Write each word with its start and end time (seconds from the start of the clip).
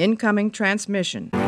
Incoming 0.00 0.50
transmission. 0.50 1.39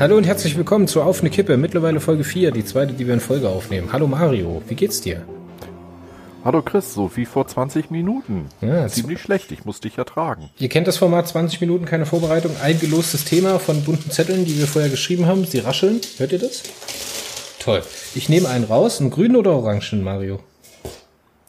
Hallo 0.00 0.16
und 0.16 0.22
herzlich 0.22 0.56
willkommen 0.56 0.86
zu 0.86 1.02
Auf 1.02 1.22
eine 1.22 1.30
Kippe, 1.30 1.56
mittlerweile 1.56 1.98
Folge 1.98 2.22
4, 2.22 2.52
die 2.52 2.64
zweite, 2.64 2.92
die 2.92 3.08
wir 3.08 3.14
in 3.14 3.20
Folge 3.20 3.48
aufnehmen. 3.48 3.88
Hallo 3.92 4.06
Mario, 4.06 4.62
wie 4.68 4.76
geht's 4.76 5.00
dir? 5.00 5.24
Hallo 6.44 6.62
Chris, 6.62 6.94
so 6.94 7.10
wie 7.16 7.24
vor 7.24 7.48
20 7.48 7.90
Minuten. 7.90 8.46
Ja, 8.60 8.86
Ziemlich 8.86 9.20
schlecht, 9.20 9.50
ich 9.50 9.64
muss 9.64 9.80
dich 9.80 9.98
ertragen. 9.98 10.50
Ihr 10.56 10.68
kennt 10.68 10.86
das 10.86 10.98
Format 10.98 11.26
20 11.26 11.60
Minuten, 11.60 11.84
keine 11.84 12.06
Vorbereitung, 12.06 12.52
eingelostes 12.62 13.24
Thema 13.24 13.58
von 13.58 13.82
bunten 13.82 14.12
Zetteln, 14.12 14.44
die 14.44 14.56
wir 14.56 14.68
vorher 14.68 14.88
geschrieben 14.88 15.26
haben. 15.26 15.44
Sie 15.44 15.58
rascheln, 15.58 16.00
hört 16.18 16.30
ihr 16.30 16.38
das? 16.38 16.62
Toll. 17.58 17.82
Ich 18.14 18.28
nehme 18.28 18.48
einen 18.48 18.64
raus, 18.64 19.00
einen 19.00 19.10
grünen 19.10 19.34
oder 19.34 19.50
orangen, 19.50 20.04
Mario? 20.04 20.38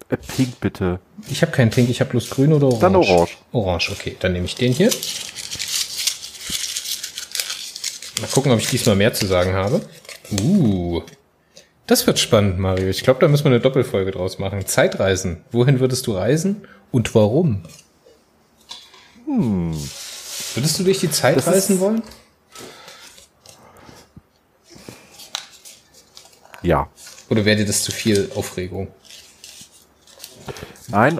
Äh, 0.09 0.17
Pink 0.17 0.59
bitte. 0.59 0.99
Ich 1.29 1.43
habe 1.43 1.51
keinen 1.51 1.69
Pink, 1.69 1.87
ich 1.91 2.01
habe 2.01 2.09
bloß 2.09 2.31
grün 2.31 2.51
oder 2.51 2.65
orange. 2.65 2.81
Dann 2.81 2.95
orange. 2.95 3.37
Orange, 3.51 3.91
okay. 3.91 4.17
Dann 4.19 4.33
nehme 4.33 4.45
ich 4.45 4.55
den 4.55 4.73
hier. 4.73 4.89
Mal 8.21 8.27
gucken, 8.31 8.51
ob 8.51 8.59
ich 8.59 8.69
diesmal 8.69 8.95
mehr 8.95 9.13
zu 9.13 9.25
sagen 9.25 9.53
habe. 9.53 9.81
Uh, 10.41 11.01
das 11.87 12.05
wird 12.05 12.19
spannend, 12.19 12.59
Mario. 12.59 12.87
Ich 12.87 13.03
glaube, 13.03 13.19
da 13.19 13.27
müssen 13.27 13.45
wir 13.45 13.51
eine 13.51 13.61
Doppelfolge 13.61 14.11
draus 14.11 14.39
machen. 14.39 14.65
Zeitreisen. 14.65 15.43
Wohin 15.51 15.79
würdest 15.79 16.05
du 16.07 16.13
reisen 16.13 16.67
und 16.91 17.15
warum? 17.15 17.63
Hm. 19.25 19.73
Würdest 20.53 20.79
du 20.79 20.83
durch 20.83 20.99
die 20.99 21.11
Zeit 21.11 21.37
Das 21.37 21.47
reisen 21.47 21.79
wollen? 21.79 22.03
Ja. 26.61 26.89
Oder 27.29 27.45
wäre 27.45 27.57
dir 27.57 27.65
das 27.65 27.83
zu 27.83 27.91
viel 27.91 28.31
Aufregung? 28.35 28.89
Nein, 30.87 31.19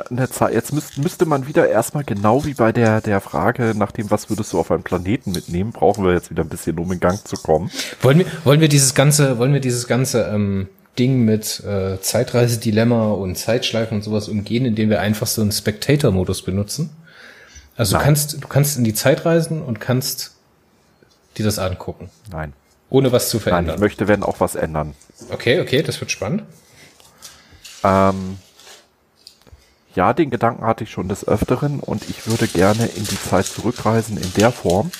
jetzt 0.51 0.73
müsst, 0.73 0.97
müsste 0.97 1.25
man 1.25 1.47
wieder 1.47 1.67
erstmal 1.69 2.03
genau 2.03 2.45
wie 2.45 2.53
bei 2.53 2.71
der, 2.71 3.01
der 3.01 3.21
Frage 3.21 3.73
nach 3.75 3.91
dem, 3.91 4.09
was 4.11 4.29
würdest 4.29 4.53
du 4.53 4.59
auf 4.59 4.71
einem 4.71 4.83
Planeten 4.83 5.31
mitnehmen, 5.31 5.71
brauchen 5.71 6.03
wir 6.05 6.13
jetzt 6.13 6.29
wieder 6.31 6.43
ein 6.43 6.49
bisschen, 6.49 6.77
um 6.79 6.91
in 6.91 6.99
Gang 6.99 7.25
zu 7.27 7.35
kommen. 7.37 7.69
Wollen 8.01 8.19
wir, 8.19 8.25
wollen 8.43 8.61
wir 8.61 8.69
dieses 8.69 8.95
ganze, 8.95 9.37
wollen 9.37 9.53
wir 9.53 9.59
dieses 9.59 9.87
ganze 9.87 10.23
ähm, 10.23 10.67
Ding 10.97 11.23
mit 11.23 11.63
äh, 11.63 11.99
Zeitreisedilemma 12.01 13.11
und 13.11 13.37
Zeitschleifen 13.37 13.97
und 13.97 14.03
sowas 14.03 14.27
umgehen, 14.27 14.65
indem 14.65 14.89
wir 14.89 14.99
einfach 14.99 15.27
so 15.27 15.41
einen 15.41 15.51
Spectator-Modus 15.51 16.41
benutzen? 16.41 16.89
Also 17.75 17.91
du 17.91 17.97
Nein. 17.97 18.05
kannst, 18.05 18.43
du 18.43 18.47
kannst 18.47 18.77
in 18.77 18.83
die 18.83 18.93
Zeit 18.93 19.25
reisen 19.25 19.61
und 19.61 19.79
kannst 19.79 20.33
dir 21.37 21.45
das 21.45 21.59
angucken, 21.59 22.09
Nein. 22.29 22.53
ohne 22.89 23.11
was 23.11 23.29
zu 23.29 23.37
Nein, 23.37 23.43
verändern. 23.43 23.75
ich 23.75 23.81
möchte, 23.81 24.07
wenn 24.07 24.23
auch 24.23 24.39
was 24.39 24.55
ändern. 24.55 24.93
okay, 25.31 25.61
okay, 25.61 25.81
das 25.81 26.01
wird 26.01 26.11
spannend. 26.11 26.43
Ähm, 27.83 28.37
ja, 29.95 30.13
den 30.13 30.29
Gedanken 30.29 30.65
hatte 30.65 30.83
ich 30.83 30.91
schon 30.91 31.09
des 31.09 31.27
Öfteren 31.27 31.79
und 31.79 32.09
ich 32.09 32.27
würde 32.27 32.47
gerne 32.47 32.85
in 32.85 33.03
die 33.03 33.19
Zeit 33.19 33.45
zurückreisen 33.45 34.17
in 34.17 34.33
der 34.33 34.51
Form, 34.51 34.91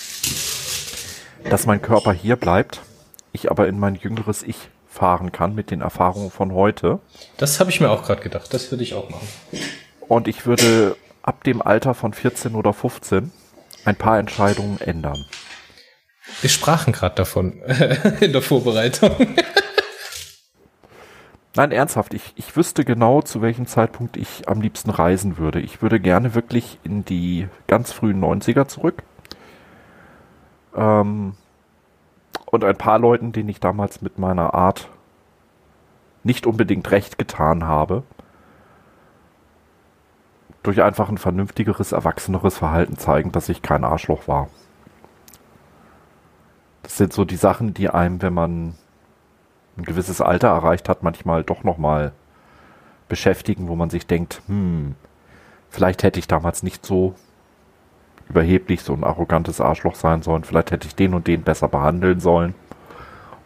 dass 1.49 1.65
mein 1.65 1.81
Körper 1.81 2.11
hier 2.13 2.35
bleibt, 2.35 2.81
ich 3.31 3.51
aber 3.51 3.67
in 3.67 3.79
mein 3.79 3.95
jüngeres 3.95 4.43
Ich 4.43 4.69
fahren 4.87 5.31
kann 5.31 5.55
mit 5.55 5.71
den 5.71 5.81
Erfahrungen 5.81 6.31
von 6.31 6.53
heute. 6.53 6.99
Das 7.37 7.59
habe 7.59 7.69
ich 7.69 7.79
mir 7.79 7.89
auch 7.89 8.03
gerade 8.03 8.22
gedacht. 8.22 8.53
Das 8.53 8.72
würde 8.72 8.83
ich 8.83 8.95
auch 8.95 9.09
machen. 9.09 9.28
Und 10.07 10.28
ich 10.28 10.45
würde 10.45 10.97
ab 11.22 11.44
dem 11.44 11.61
Alter 11.61 11.94
von 11.94 12.13
14 12.13 12.55
oder 12.55 12.73
15 12.73 13.31
ein 13.85 13.95
paar 13.95 14.17
Entscheidungen 14.17 14.81
ändern. 14.81 15.25
Wir 16.41 16.49
sprachen 16.49 16.94
gerade 16.94 17.16
davon 17.16 17.61
in 18.19 18.33
der 18.33 18.41
Vorbereitung. 18.41 19.16
Nein, 21.55 21.71
ernsthaft, 21.71 22.13
ich, 22.13 22.33
ich 22.35 22.55
wüsste 22.55 22.85
genau, 22.85 23.21
zu 23.21 23.41
welchem 23.41 23.65
Zeitpunkt 23.65 24.17
ich 24.17 24.47
am 24.47 24.61
liebsten 24.61 24.91
reisen 24.91 25.37
würde. 25.37 25.59
Ich 25.59 25.81
würde 25.81 25.99
gerne 25.99 26.35
wirklich 26.35 26.79
in 26.83 27.05
die 27.05 27.47
ganz 27.67 27.91
frühen 27.91 28.23
90er 28.23 28.67
zurück. 28.67 29.03
Ähm, 30.75 31.33
und 32.45 32.63
ein 32.63 32.77
paar 32.77 32.99
Leuten, 32.99 33.31
denen 33.31 33.49
ich 33.49 33.59
damals 33.59 34.01
mit 34.01 34.19
meiner 34.19 34.53
Art 34.53 34.89
nicht 36.23 36.45
unbedingt 36.45 36.91
recht 36.91 37.17
getan 37.17 37.66
habe, 37.66 38.03
durch 40.61 40.81
einfach 40.83 41.09
ein 41.09 41.17
vernünftigeres, 41.17 41.91
erwachseneres 41.93 42.57
Verhalten 42.57 42.97
zeigen, 42.97 43.31
dass 43.31 43.49
ich 43.49 43.61
kein 43.61 43.83
Arschloch 43.83 44.27
war. 44.27 44.49
Das 46.83 46.97
sind 46.97 47.13
so 47.13 47.25
die 47.25 47.37
Sachen, 47.37 47.73
die 47.73 47.89
einem, 47.89 48.21
wenn 48.21 48.33
man 48.33 48.75
ein 49.79 49.85
gewisses 49.85 50.22
Alter 50.22 50.50
erreicht 50.50 50.90
hat, 50.90 51.03
manchmal 51.03 51.44
doch 51.44 51.63
nochmal 51.63 52.12
beschäftigen, 53.07 53.67
wo 53.67 53.75
man 53.75 53.90
sich 53.90 54.06
denkt, 54.06 54.41
hm, 54.47 54.95
vielleicht 55.69 56.03
hätte 56.03 56.19
ich 56.19 56.28
damals 56.28 56.63
nicht 56.63 56.85
so 56.85 57.16
überheblich, 58.29 58.81
so 58.81 58.94
ein 58.94 59.03
arrogantes 59.03 59.59
Arschloch 59.59 59.95
sein 59.95 60.22
sollen, 60.22 60.44
vielleicht 60.44 60.72
hätte 60.72 60.88
ich 60.88 60.95
den 60.95 61.13
und 61.13 61.28
den 61.28 61.41
besser 61.41 61.67
behandeln 61.67 62.19
sollen. 62.19 62.53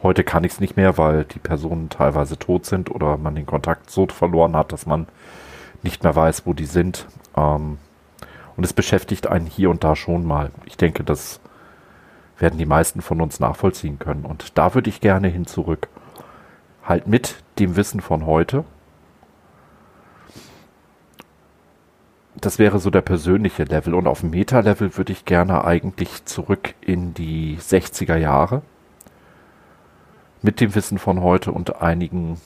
Heute 0.01 0.25
kann 0.25 0.43
ich 0.43 0.53
es 0.53 0.59
nicht 0.59 0.75
mehr, 0.75 0.97
weil 0.97 1.23
die 1.23 1.39
Personen 1.39 1.87
teilweise 1.89 2.37
tot 2.37 2.65
sind 2.65 2.91
oder 2.91 3.17
man 3.17 3.35
den 3.35 3.45
Kontakt 3.45 3.89
so 3.89 4.05
verloren 4.07 4.55
hat, 4.57 4.73
dass 4.73 4.85
man 4.85 5.07
nicht 5.81 6.03
mehr 6.03 6.13
weiß, 6.13 6.45
wo 6.45 6.53
die 6.53 6.65
sind. 6.65 7.07
Ähm, 7.37 7.77
und 8.57 8.65
es 8.65 8.73
beschäftigt 8.73 9.27
einen 9.27 9.45
hier 9.45 9.69
und 9.69 9.85
da 9.85 9.95
schon 9.95 10.25
mal. 10.25 10.51
Ich 10.65 10.75
denke, 10.75 11.05
das 11.05 11.39
werden 12.37 12.59
die 12.59 12.65
meisten 12.65 13.01
von 13.01 13.21
uns 13.21 13.39
nachvollziehen 13.39 13.97
können. 13.97 14.25
Und 14.25 14.57
da 14.57 14.75
würde 14.75 14.89
ich 14.89 14.99
gerne 14.99 15.29
hin 15.29 15.45
zurück. 15.45 15.87
Halt 16.83 17.07
mit 17.07 17.35
dem 17.59 17.75
Wissen 17.75 18.01
von 18.01 18.25
heute. 18.25 18.65
Das 22.35 22.59
wäre 22.59 22.79
so 22.79 22.89
der 22.89 23.01
persönliche 23.01 23.63
Level. 23.63 23.93
Und 23.93 24.05
auf 24.05 24.19
dem 24.19 24.31
Meta-Level 24.31 24.97
würde 24.97 25.13
ich 25.13 25.23
gerne 25.23 25.63
eigentlich 25.63 26.25
zurück 26.25 26.75
in 26.81 27.13
die 27.13 27.57
60er 27.57 28.17
Jahre. 28.17 28.63
Mit 30.41 30.59
dem 30.59 30.75
Wissen 30.75 30.99
von 30.99 31.21
heute 31.21 31.53
und 31.53 31.81
einigen 31.81 32.41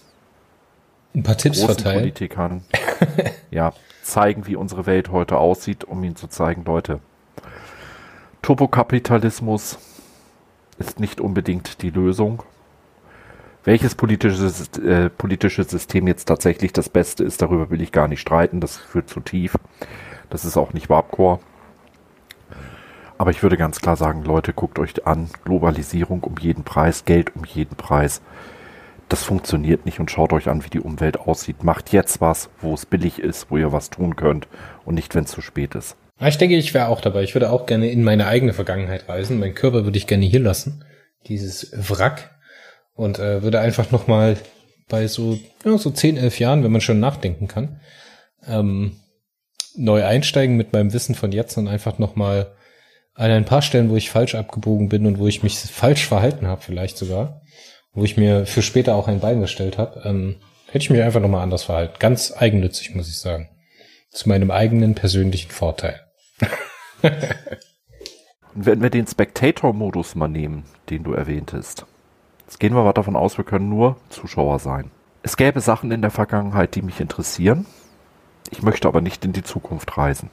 Ein 1.16 1.24
paar 1.24 1.38
Tipps 1.38 1.60
großen 1.60 1.76
verteilen. 1.76 2.00
Politikern 2.02 2.64
ja, 3.52 3.74
zeigen, 4.04 4.46
wie 4.46 4.56
unsere 4.56 4.86
Welt 4.86 5.10
heute 5.10 5.38
aussieht, 5.38 5.84
um 5.84 6.04
ihnen 6.04 6.16
zu 6.16 6.28
zeigen, 6.28 6.64
Leute, 6.64 7.00
Turbokapitalismus 8.44 9.80
ist 10.78 11.00
nicht 11.00 11.20
unbedingt 11.20 11.82
die 11.82 11.90
Lösung. 11.90 12.44
Welches 13.68 13.96
politische, 13.96 14.50
äh, 14.82 15.10
politische 15.10 15.66
System 15.66 16.08
jetzt 16.08 16.24
tatsächlich 16.24 16.72
das 16.72 16.88
Beste 16.88 17.26
ist, 17.26 17.42
darüber 17.42 17.70
will 17.70 17.82
ich 17.82 17.92
gar 17.92 18.08
nicht 18.08 18.22
streiten. 18.22 18.62
Das 18.62 18.78
führt 18.78 19.10
zu 19.10 19.20
tief. 19.20 19.56
Das 20.30 20.46
ist 20.46 20.56
auch 20.56 20.72
nicht 20.72 20.90
Warpcore. 20.90 21.42
Aber 23.18 23.32
ich 23.32 23.44
würde 23.44 23.58
ganz 23.58 23.82
klar 23.82 23.98
sagen, 23.98 24.24
Leute, 24.24 24.54
guckt 24.54 24.80
euch 24.80 25.06
an. 25.06 25.28
Globalisierung 25.44 26.24
um 26.24 26.36
jeden 26.40 26.64
Preis, 26.64 27.04
Geld 27.04 27.36
um 27.36 27.44
jeden 27.44 27.76
Preis. 27.76 28.22
Das 29.10 29.26
funktioniert 29.26 29.86
nicht 29.86 30.00
und 30.00 30.10
schaut 30.10 30.32
euch 30.32 30.48
an, 30.48 30.64
wie 30.64 30.70
die 30.70 30.80
Umwelt 30.80 31.20
aussieht. 31.20 31.66
Macht 31.66 31.92
jetzt 31.92 32.22
was, 32.22 32.50
wo 32.62 32.74
es 32.74 32.86
billig 32.86 33.20
ist, 33.20 33.52
wo 33.52 33.58
ihr 33.58 33.74
was 33.74 33.90
tun 33.90 34.16
könnt 34.16 34.48
und 34.86 34.96
nicht, 34.96 35.14
wenn 35.14 35.26
es 35.26 35.32
zu 35.32 35.42
spät 35.42 35.76
ist. 35.76 35.98
Ich 36.22 36.38
denke, 36.38 36.56
ich 36.56 36.74
wäre 36.74 36.88
auch 36.88 37.02
dabei. 37.02 37.24
Ich 37.24 37.36
würde 37.36 37.52
auch 37.52 37.66
gerne 37.66 37.92
in 37.92 38.06
meine 38.06 38.28
eigene 38.28 38.54
Vergangenheit 38.54 39.10
reisen. 39.10 39.42
Meinen 39.42 39.56
Körper 39.56 39.84
würde 39.84 39.98
ich 39.98 40.08
gerne 40.08 40.26
hier 40.26 40.40
lassen. 40.40 40.86
Dieses 41.28 41.74
Wrack. 41.90 42.37
Und 42.98 43.20
äh, 43.20 43.44
würde 43.44 43.62
einfach 43.62 43.92
nochmal 43.92 44.36
bei 44.90 45.08
so, 45.08 45.40
ja, 45.64 45.78
so 45.78 45.92
10, 45.92 46.18
11 46.18 46.40
Jahren, 46.40 46.64
wenn 46.64 46.72
man 46.72 46.82
schon 46.82 47.00
nachdenken 47.00 47.48
kann, 47.48 47.80
ähm, 48.46 48.98
neu 49.76 50.04
einsteigen 50.04 50.58
mit 50.58 50.74
meinem 50.74 50.92
Wissen 50.94 51.16
von 51.16 51.32
jetzt 51.32 51.58
und 51.58 51.68
einfach 51.68 52.00
nochmal 52.00 52.56
an 53.14 53.32
ein 53.32 53.46
paar 53.46 53.62
Stellen, 53.62 53.90
wo 53.90 53.96
ich 53.96 54.10
falsch 54.10 54.36
abgebogen 54.36 54.90
bin 54.90 55.06
und 55.06 55.20
wo 55.20 55.28
ich 55.28 55.44
mich 55.44 55.58
falsch 55.60 56.08
verhalten 56.08 56.48
habe, 56.48 56.62
vielleicht 56.62 56.98
sogar, 56.98 57.42
wo 57.94 58.04
ich 58.04 58.18
mir 58.18 58.46
für 58.46 58.62
später 58.62 58.96
auch 58.96 59.08
ein 59.08 59.20
Bein 59.20 59.42
gestellt 59.42 59.78
habe, 59.78 60.02
ähm, 60.04 60.38
hätte 60.68 60.80
ich 60.80 60.90
mich 60.90 61.02
einfach 61.02 61.22
nochmal 61.22 61.44
anders 61.44 61.64
verhalten. 61.64 61.96
Ganz 62.00 62.34
eigennützig, 62.36 62.96
muss 62.96 63.10
ich 63.10 63.20
sagen. 63.20 63.50
Zu 64.10 64.30
meinem 64.30 64.52
eigenen 64.52 64.96
persönlichen 64.96 65.52
Vorteil. 65.52 66.02
Und 68.56 68.66
wenn 68.66 68.82
wir 68.82 68.90
den 68.90 69.06
Spectator-Modus 69.06 70.16
mal 70.16 70.28
nehmen, 70.28 70.66
den 70.90 71.04
du 71.04 71.14
erwähntest, 71.14 71.86
jetzt 72.48 72.60
gehen 72.60 72.74
wir 72.74 72.84
mal 72.84 72.94
davon 72.94 73.16
aus, 73.16 73.38
wir 73.38 73.46
können 73.46 73.70
nur 73.70 73.98
Zuschauer 74.10 74.60
sein. 74.60 74.90
Es 75.22 75.36
gäbe 75.38 75.60
Sachen 75.60 75.92
in 75.92 76.02
der 76.02 76.12
Vergangenheit, 76.12 76.76
die 76.76 76.82
mich 76.82 77.00
interessieren. 77.00 77.66
Ich 78.50 78.62
möchte 78.62 78.88
aber 78.88 79.02
nicht 79.02 79.26
in 79.26 79.34
die 79.34 79.44
Zukunft 79.44 79.98
reisen. 79.98 80.30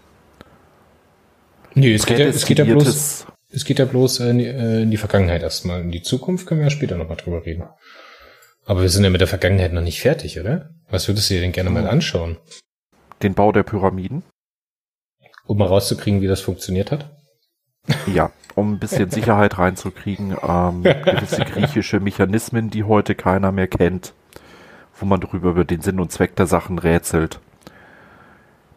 Nee, 1.74 1.92
es 1.92 2.06
geht, 2.06 2.20
ja, 2.20 2.26
es 2.26 2.46
geht 2.46 2.60
ja 2.60 2.64
bloß, 2.64 3.26
Es 3.50 3.64
geht 3.64 3.80
ja 3.80 3.84
bloß 3.84 4.20
in 4.20 4.38
die, 4.38 4.46
äh, 4.46 4.82
in 4.82 4.92
die 4.92 4.96
Vergangenheit 4.96 5.42
erstmal. 5.42 5.80
In 5.80 5.90
die 5.90 6.02
Zukunft 6.02 6.46
können 6.46 6.60
wir 6.60 6.66
ja 6.66 6.70
später 6.70 6.96
nochmal 6.96 7.16
drüber 7.16 7.44
reden. 7.44 7.64
Aber 8.64 8.82
wir 8.82 8.88
sind 8.88 9.02
ja 9.02 9.10
mit 9.10 9.20
der 9.20 9.28
Vergangenheit 9.28 9.72
noch 9.72 9.82
nicht 9.82 10.00
fertig, 10.00 10.38
oder? 10.38 10.70
Was 10.88 11.08
würdest 11.08 11.28
du 11.28 11.34
dir 11.34 11.40
denn 11.40 11.52
gerne 11.52 11.70
mal 11.70 11.88
anschauen? 11.88 12.36
Den 13.22 13.34
Bau 13.34 13.50
der 13.50 13.64
Pyramiden? 13.64 14.22
Um 15.46 15.58
mal 15.58 15.66
rauszukriegen, 15.66 16.20
wie 16.20 16.28
das 16.28 16.40
funktioniert 16.40 16.92
hat? 16.92 17.10
Ja, 18.06 18.30
um 18.54 18.72
ein 18.72 18.78
bisschen 18.78 19.10
Sicherheit 19.12 19.58
reinzukriegen. 19.58 20.36
Ähm, 20.46 20.82
gewisse 20.82 21.44
griechische 21.44 22.00
Mechanismen, 22.00 22.70
die 22.70 22.84
heute 22.84 23.14
keiner 23.14 23.52
mehr 23.52 23.68
kennt, 23.68 24.14
wo 24.98 25.06
man 25.06 25.20
darüber 25.20 25.50
über 25.50 25.64
den 25.64 25.80
Sinn 25.80 26.00
und 26.00 26.12
Zweck 26.12 26.36
der 26.36 26.46
Sachen 26.46 26.78
rätselt. 26.78 27.40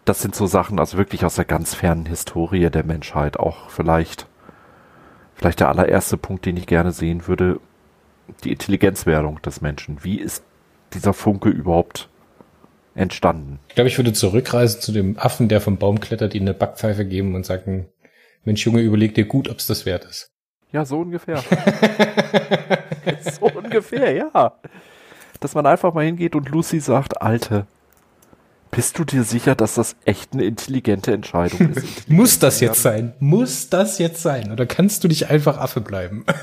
Das 0.06 0.21
sind 0.21 0.35
so 0.35 0.47
Sachen, 0.47 0.79
also 0.79 0.97
wirklich 0.97 1.25
aus 1.25 1.35
der 1.35 1.45
ganz 1.45 1.75
fernen 1.75 2.06
Historie 2.06 2.69
der 2.69 2.85
Menschheit. 2.85 3.38
Auch 3.38 3.69
vielleicht, 3.69 4.25
vielleicht 5.35 5.59
der 5.59 5.68
allererste 5.69 6.18
Punkt, 6.18 6.45
den 6.45 6.56
ich 6.56 6.65
gerne 6.65 6.94
sehen 6.94 7.27
würde, 7.27 7.59
die 8.44 8.51
Intelligenzwerdung 8.51 9.41
des 9.41 9.62
Menschen. 9.62 10.03
Wie 10.03 10.19
ist 10.19 10.44
dieser 10.94 11.13
Funke 11.13 11.50
überhaupt 11.50 12.09
entstanden? 12.95 13.59
Ich 13.69 13.75
glaube, 13.75 13.89
ich 13.89 13.97
würde 13.97 14.13
zurückreisen 14.13 14.81
zu 14.81 14.91
dem 14.91 15.18
Affen, 15.18 15.50
der 15.50 15.62
vom 15.62 15.77
Baum 15.77 16.00
klettert, 16.00 16.33
ihm 16.33 16.44
eine 16.44 16.53
Backpfeife 16.53 17.06
geben 17.06 17.35
und 17.35 17.45
sagen, 17.45 17.88
Mensch, 18.44 18.66
Junge, 18.66 18.81
überleg 18.81 19.16
dir 19.16 19.25
gut, 19.25 19.50
ob 19.50 19.57
es 19.57 19.68
das 19.68 19.86
wert 19.86 20.06
ist. 20.06 20.31
Ja, 20.72 20.86
so 20.86 21.00
ungefähr. 21.00 21.38
so 23.39 23.45
ungefähr, 23.48 24.12
ja. 24.13 24.54
Dass 25.39 25.56
man 25.56 25.66
einfach 25.66 25.94
mal 25.94 26.06
hingeht 26.06 26.36
und 26.36 26.50
Lucy 26.50 26.80
sagt, 26.80 27.22
Alte, 27.22 27.68
bist 28.72 29.00
du 29.00 29.06
dir 29.06 29.24
sicher, 29.24 29.56
dass 29.56 29.75
das 29.75 29.95
echt 30.06 30.34
eine 30.34 30.44
intelligente 30.44 31.13
Entscheidung 31.13 31.72
ist? 31.72 32.10
Muss 32.10 32.39
das 32.39 32.60
jetzt 32.60 32.81
sein? 32.81 33.13
Muss 33.19 33.69
das 33.69 33.98
jetzt 33.98 34.22
sein? 34.22 34.51
Oder 34.51 34.66
kannst 34.66 35.04
du 35.04 35.07
nicht 35.07 35.30
einfach 35.30 35.57
Affe 35.57 35.81
bleiben? 35.81 36.25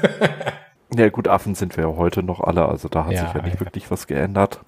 Ja 0.96 1.08
gut, 1.08 1.26
Affen 1.26 1.56
sind 1.56 1.76
wir 1.76 1.88
ja 1.88 1.96
heute 1.96 2.22
noch 2.22 2.40
alle, 2.40 2.68
also 2.68 2.88
da 2.88 3.06
hat 3.06 3.14
ja, 3.14 3.24
sich 3.24 3.34
ja 3.34 3.42
nicht 3.42 3.54
ja. 3.54 3.60
wirklich 3.60 3.90
was 3.90 4.06
geändert. 4.06 4.60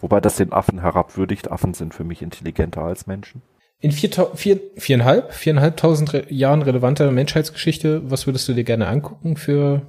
Wobei 0.00 0.20
das 0.20 0.34
den 0.34 0.52
Affen 0.52 0.80
herabwürdigt. 0.80 1.52
Affen 1.52 1.72
sind 1.72 1.94
für 1.94 2.02
mich 2.02 2.20
intelligenter 2.20 2.82
als 2.82 3.06
Menschen. 3.06 3.42
In 3.80 3.92
vier, 3.92 4.10
vier, 4.34 4.60
viereinhalb, 4.76 5.32
viereinhalbtausend 5.32 6.12
Re 6.12 6.32
Jahren 6.32 6.62
relevanter 6.62 7.12
Menschheitsgeschichte, 7.12 8.10
was 8.10 8.26
würdest 8.26 8.48
du 8.48 8.54
dir 8.54 8.64
gerne 8.64 8.88
angucken 8.88 9.36
für, 9.36 9.82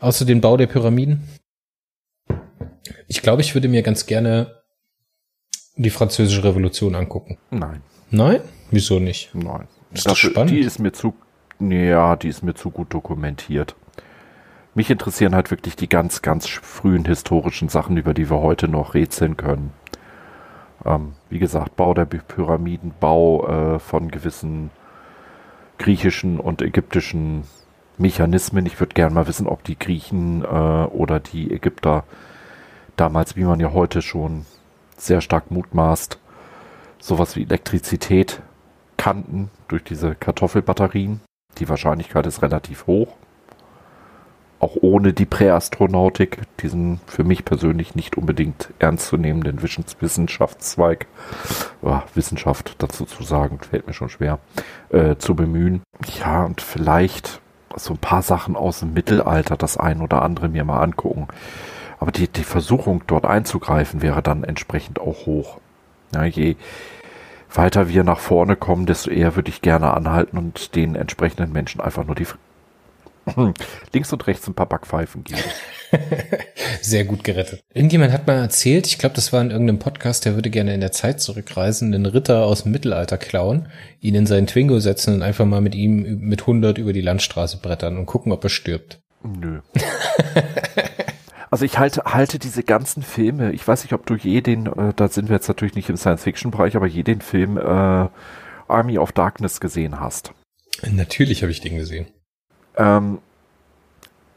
außer 0.00 0.24
den 0.24 0.40
Bau 0.40 0.56
der 0.56 0.66
Pyramiden? 0.66 1.28
Ich 3.08 3.20
glaube, 3.20 3.42
ich 3.42 3.54
würde 3.54 3.68
mir 3.68 3.82
ganz 3.82 4.06
gerne 4.06 4.62
die 5.76 5.90
französische 5.90 6.44
Revolution 6.44 6.94
angucken. 6.94 7.36
Nein. 7.50 7.82
Nein? 8.10 8.40
Wieso 8.70 8.98
nicht? 8.98 9.34
Nein. 9.34 9.68
Ist 9.92 10.06
das, 10.06 10.12
das 10.12 10.18
spannend? 10.18 10.52
Die 10.52 10.60
ist 10.60 10.78
mir 10.78 10.92
zu, 10.92 11.14
ja, 11.60 12.16
die 12.16 12.28
ist 12.28 12.42
mir 12.42 12.54
zu 12.54 12.70
gut 12.70 12.94
dokumentiert. 12.94 13.76
Mich 14.74 14.88
interessieren 14.88 15.34
halt 15.34 15.50
wirklich 15.50 15.76
die 15.76 15.88
ganz, 15.88 16.22
ganz 16.22 16.46
frühen 16.46 17.04
historischen 17.04 17.68
Sachen, 17.68 17.98
über 17.98 18.14
die 18.14 18.30
wir 18.30 18.38
heute 18.38 18.66
noch 18.68 18.94
rätseln 18.94 19.36
können. 19.36 19.72
Ähm, 20.84 21.12
wie 21.28 21.38
gesagt, 21.38 21.76
Bau 21.76 21.94
der 21.94 22.06
Pyramiden, 22.06 22.92
Bau 22.98 23.46
äh, 23.46 23.78
von 23.78 24.10
gewissen 24.10 24.70
griechischen 25.78 26.38
und 26.40 26.62
ägyptischen 26.62 27.44
Mechanismen. 27.98 28.66
Ich 28.66 28.78
würde 28.80 28.94
gerne 28.94 29.14
mal 29.14 29.26
wissen, 29.26 29.46
ob 29.46 29.64
die 29.64 29.78
Griechen 29.78 30.42
äh, 30.44 30.46
oder 30.46 31.20
die 31.20 31.52
Ägypter 31.52 32.04
damals, 32.96 33.36
wie 33.36 33.44
man 33.44 33.60
ja 33.60 33.72
heute 33.72 34.02
schon 34.02 34.46
sehr 34.96 35.20
stark 35.20 35.50
mutmaßt, 35.50 36.18
sowas 36.98 37.36
wie 37.36 37.44
Elektrizität 37.44 38.42
kannten 38.96 39.50
durch 39.68 39.82
diese 39.82 40.14
Kartoffelbatterien. 40.14 41.20
Die 41.58 41.68
Wahrscheinlichkeit 41.68 42.26
ist 42.26 42.42
relativ 42.42 42.86
hoch 42.86 43.16
auch 44.60 44.76
ohne 44.82 45.14
die 45.14 45.24
Präastronautik, 45.24 46.42
diesen 46.60 47.00
für 47.06 47.24
mich 47.24 47.44
persönlich 47.46 47.94
nicht 47.94 48.16
unbedingt 48.16 48.72
ernstzunehmenden 48.78 49.62
Wissenschaftszweig, 49.62 51.06
oh, 51.80 52.00
Wissenschaft 52.14 52.74
dazu 52.78 53.06
zu 53.06 53.22
sagen, 53.22 53.58
fällt 53.58 53.86
mir 53.86 53.94
schon 53.94 54.10
schwer, 54.10 54.38
äh, 54.90 55.16
zu 55.16 55.34
bemühen. 55.34 55.80
Ja, 56.20 56.44
und 56.44 56.60
vielleicht 56.60 57.40
so 57.74 57.94
ein 57.94 57.98
paar 57.98 58.22
Sachen 58.22 58.54
aus 58.54 58.80
dem 58.80 58.92
Mittelalter, 58.92 59.56
das 59.56 59.78
ein 59.78 60.02
oder 60.02 60.22
andere 60.22 60.48
mir 60.48 60.64
mal 60.64 60.82
angucken. 60.82 61.28
Aber 61.98 62.12
die, 62.12 62.28
die 62.28 62.44
Versuchung, 62.44 63.02
dort 63.06 63.24
einzugreifen, 63.24 64.02
wäre 64.02 64.22
dann 64.22 64.44
entsprechend 64.44 65.00
auch 65.00 65.26
hoch. 65.26 65.58
Ja, 66.14 66.24
je 66.24 66.56
weiter 67.52 67.88
wir 67.88 68.04
nach 68.04 68.18
vorne 68.18 68.56
kommen, 68.56 68.84
desto 68.86 69.10
eher 69.10 69.36
würde 69.36 69.50
ich 69.50 69.62
gerne 69.62 69.94
anhalten 69.94 70.36
und 70.36 70.74
den 70.74 70.96
entsprechenden 70.96 71.52
Menschen 71.52 71.80
einfach 71.80 72.04
nur 72.04 72.14
die 72.14 72.26
links 73.92 74.12
und 74.12 74.26
rechts 74.26 74.46
ein 74.46 74.54
paar 74.54 74.68
Backpfeifen 74.68 75.24
geben. 75.24 75.40
Sehr 76.82 77.04
gut 77.04 77.24
gerettet. 77.24 77.62
Irgendjemand 77.74 78.12
hat 78.12 78.26
mal 78.26 78.38
erzählt, 78.38 78.86
ich 78.86 78.98
glaube, 78.98 79.14
das 79.14 79.32
war 79.32 79.40
in 79.40 79.50
irgendeinem 79.50 79.78
Podcast, 79.78 80.24
der 80.24 80.34
würde 80.34 80.50
gerne 80.50 80.74
in 80.74 80.80
der 80.80 80.92
Zeit 80.92 81.20
zurückreisen, 81.20 81.94
einen 81.94 82.06
Ritter 82.06 82.44
aus 82.44 82.62
dem 82.62 82.72
Mittelalter 82.72 83.18
klauen, 83.18 83.68
ihn 84.00 84.14
in 84.14 84.26
seinen 84.26 84.46
Twingo 84.46 84.78
setzen 84.80 85.14
und 85.14 85.22
einfach 85.22 85.46
mal 85.46 85.60
mit 85.60 85.74
ihm 85.74 86.20
mit 86.20 86.42
100 86.42 86.78
über 86.78 86.92
die 86.92 87.00
Landstraße 87.00 87.58
brettern 87.58 87.98
und 87.98 88.06
gucken, 88.06 88.32
ob 88.32 88.44
er 88.44 88.50
stirbt. 88.50 89.00
Nö. 89.22 89.60
Also 91.52 91.64
ich 91.64 91.80
halte, 91.80 92.04
halte 92.04 92.38
diese 92.38 92.62
ganzen 92.62 93.02
Filme, 93.02 93.50
ich 93.50 93.66
weiß 93.66 93.82
nicht, 93.82 93.92
ob 93.92 94.06
du 94.06 94.14
je 94.14 94.40
den, 94.40 94.66
äh, 94.66 94.92
da 94.94 95.08
sind 95.08 95.28
wir 95.28 95.34
jetzt 95.34 95.48
natürlich 95.48 95.74
nicht 95.74 95.88
im 95.90 95.96
Science-Fiction-Bereich, 95.96 96.76
aber 96.76 96.86
je 96.86 97.02
den 97.02 97.20
Film 97.20 97.56
äh, 97.56 98.08
Army 98.68 98.98
of 98.98 99.10
Darkness 99.10 99.58
gesehen 99.58 99.98
hast. 99.98 100.32
Natürlich 100.92 101.42
habe 101.42 101.50
ich 101.50 101.60
den 101.60 101.76
gesehen 101.76 102.06
ähm, 102.80 103.18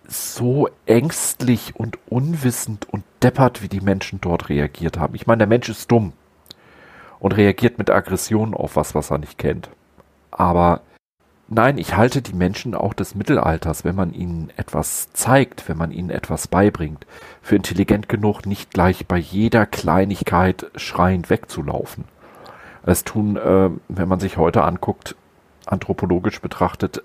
so 0.05 0.67
ängstlich 0.85 1.75
und 1.75 1.97
unwissend 2.09 2.87
und 2.89 3.03
deppert, 3.23 3.63
wie 3.63 3.69
die 3.69 3.81
Menschen 3.81 4.19
dort 4.19 4.49
reagiert 4.49 4.99
haben. 4.99 5.15
Ich 5.15 5.25
meine, 5.25 5.39
der 5.39 5.47
Mensch 5.47 5.69
ist 5.69 5.89
dumm 5.89 6.11
und 7.19 7.31
reagiert 7.31 7.77
mit 7.77 7.89
Aggression 7.89 8.53
auf 8.53 8.75
was, 8.75 8.95
was 8.95 9.11
er 9.11 9.17
nicht 9.17 9.37
kennt. 9.37 9.69
Aber 10.29 10.81
nein, 11.47 11.77
ich 11.77 11.95
halte 11.95 12.21
die 12.21 12.33
Menschen 12.33 12.75
auch 12.75 12.93
des 12.93 13.15
Mittelalters, 13.15 13.85
wenn 13.85 13.95
man 13.95 14.13
ihnen 14.13 14.51
etwas 14.57 15.13
zeigt, 15.13 15.69
wenn 15.69 15.77
man 15.77 15.91
ihnen 15.91 16.09
etwas 16.09 16.49
beibringt, 16.49 17.07
für 17.41 17.55
intelligent 17.55 18.09
genug, 18.09 18.45
nicht 18.45 18.71
gleich 18.71 19.07
bei 19.07 19.17
jeder 19.17 19.65
Kleinigkeit 19.65 20.69
schreiend 20.75 21.29
wegzulaufen. 21.29 22.03
Es 22.85 23.05
tun, 23.05 23.37
äh, 23.37 23.69
wenn 23.87 24.09
man 24.09 24.19
sich 24.19 24.35
heute 24.35 24.63
anguckt, 24.63 25.15
anthropologisch 25.65 26.41
betrachtet, 26.41 27.01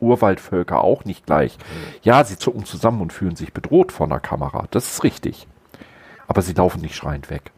Urwaldvölker 0.00 0.82
auch 0.82 1.04
nicht 1.04 1.26
gleich. 1.26 1.56
Ja, 2.02 2.24
sie 2.24 2.38
zucken 2.38 2.64
zusammen 2.64 3.00
und 3.00 3.12
fühlen 3.12 3.36
sich 3.36 3.52
bedroht 3.52 3.92
von 3.92 4.10
der 4.10 4.20
Kamera. 4.20 4.66
Das 4.70 4.90
ist 4.92 5.04
richtig. 5.04 5.46
Aber 6.26 6.42
sie 6.42 6.52
laufen 6.52 6.80
nicht 6.80 6.94
schreiend 6.94 7.30
weg. 7.30 7.52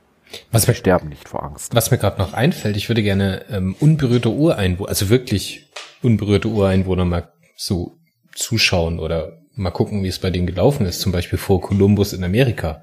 Was 0.51 0.67
wir 0.67 0.75
sterben 0.75 1.09
nicht 1.09 1.29
vor 1.29 1.43
Angst. 1.43 1.75
Was 1.75 1.91
mir 1.91 1.99
gerade 1.99 2.19
noch 2.19 2.33
einfällt, 2.33 2.77
ich 2.77 2.89
würde 2.89 3.03
gerne 3.03 3.45
ähm, 3.51 3.77
unberührte 3.79 4.31
Ureinwohner, 4.31 4.89
also 4.89 5.11
wirklich 5.11 5.71
unberührte 6.03 6.49
Ureinwohner 6.49 7.05
mal 7.05 7.33
so 7.55 7.99
zuschauen 8.35 8.99
oder 8.99 9.39
mal 9.55 9.71
gucken, 9.71 10.03
wie 10.03 10.09
es 10.09 10.19
bei 10.19 10.31
denen 10.31 10.47
gelaufen 10.47 10.87
ist. 10.87 11.01
Zum 11.01 11.13
Beispiel 11.13 11.39
vor 11.39 11.61
Kolumbus 11.61 12.13
in 12.13 12.25
Amerika 12.25 12.83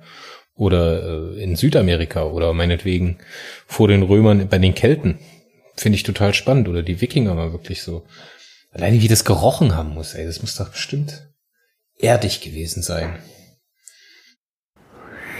oder 0.55 1.33
äh, 1.33 1.43
in 1.43 1.55
Südamerika 1.55 2.23
oder 2.23 2.53
meinetwegen 2.53 3.17
vor 3.65 3.87
den 3.87 4.03
Römern 4.03 4.47
bei 4.47 4.59
den 4.59 4.75
Kelten. 4.75 5.19
Finde 5.75 5.95
ich 5.95 6.03
total 6.03 6.33
spannend. 6.33 6.67
Oder 6.67 6.83
die 6.83 7.01
Wikinger 7.01 7.33
mal 7.33 7.53
wirklich 7.53 7.81
so. 7.81 8.05
Alleine 8.71 9.01
wie 9.01 9.07
das 9.07 9.25
gerochen 9.25 9.75
haben 9.75 9.93
muss, 9.93 10.13
ey, 10.13 10.25
das 10.25 10.41
muss 10.41 10.55
doch 10.55 10.69
bestimmt 10.69 11.29
erdig 11.95 12.41
gewesen 12.41 12.81
sein. 12.83 13.19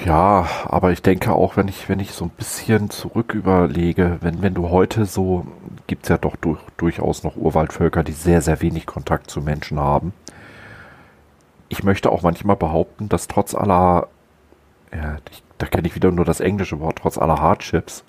Ja, 0.05 0.47
aber 0.65 0.91
ich 0.91 1.01
denke 1.01 1.33
auch, 1.33 1.57
wenn 1.57 1.67
ich, 1.67 1.89
wenn 1.89 1.99
ich 1.99 2.11
so 2.11 2.25
ein 2.25 2.31
bisschen 2.31 2.89
zurück 2.89 3.33
überlege, 3.33 4.17
wenn, 4.21 4.41
wenn 4.41 4.53
du 4.53 4.69
heute 4.69 5.05
so, 5.05 5.45
gibt's 5.87 6.07
ja 6.07 6.17
doch 6.17 6.37
durch, 6.37 6.59
durchaus 6.77 7.23
noch 7.23 7.35
Urwaldvölker, 7.35 8.03
die 8.03 8.13
sehr, 8.13 8.41
sehr 8.41 8.61
wenig 8.61 8.85
Kontakt 8.85 9.29
zu 9.29 9.41
Menschen 9.41 9.79
haben. 9.79 10.13
Ich 11.67 11.83
möchte 11.83 12.11
auch 12.11 12.21
manchmal 12.21 12.55
behaupten, 12.55 13.09
dass 13.09 13.27
trotz 13.27 13.53
aller, 13.53 14.07
ja, 14.93 15.17
ich, 15.31 15.43
da 15.57 15.67
kenne 15.67 15.87
ich 15.87 15.95
wieder 15.95 16.11
nur 16.11 16.25
das 16.25 16.39
englische 16.39 16.79
Wort, 16.79 16.99
trotz 17.01 17.17
aller 17.17 17.41
Hardships, 17.41 18.03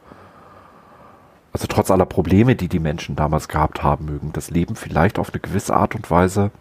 also 1.61 1.67
trotz 1.67 1.91
aller 1.91 2.07
Probleme, 2.07 2.57
die 2.57 2.69
die 2.69 2.79
Menschen 2.79 3.17
damals 3.17 3.47
gehabt 3.47 3.83
haben 3.83 4.07
mögen, 4.07 4.33
das 4.33 4.51
Leben 4.51 4.77
vielleicht 4.77 5.19
auf 5.19 5.29
eine 5.29 5.41
gewisse 5.41 5.77
Art 5.77 5.95
und 5.95 6.11
Weise 6.11 6.53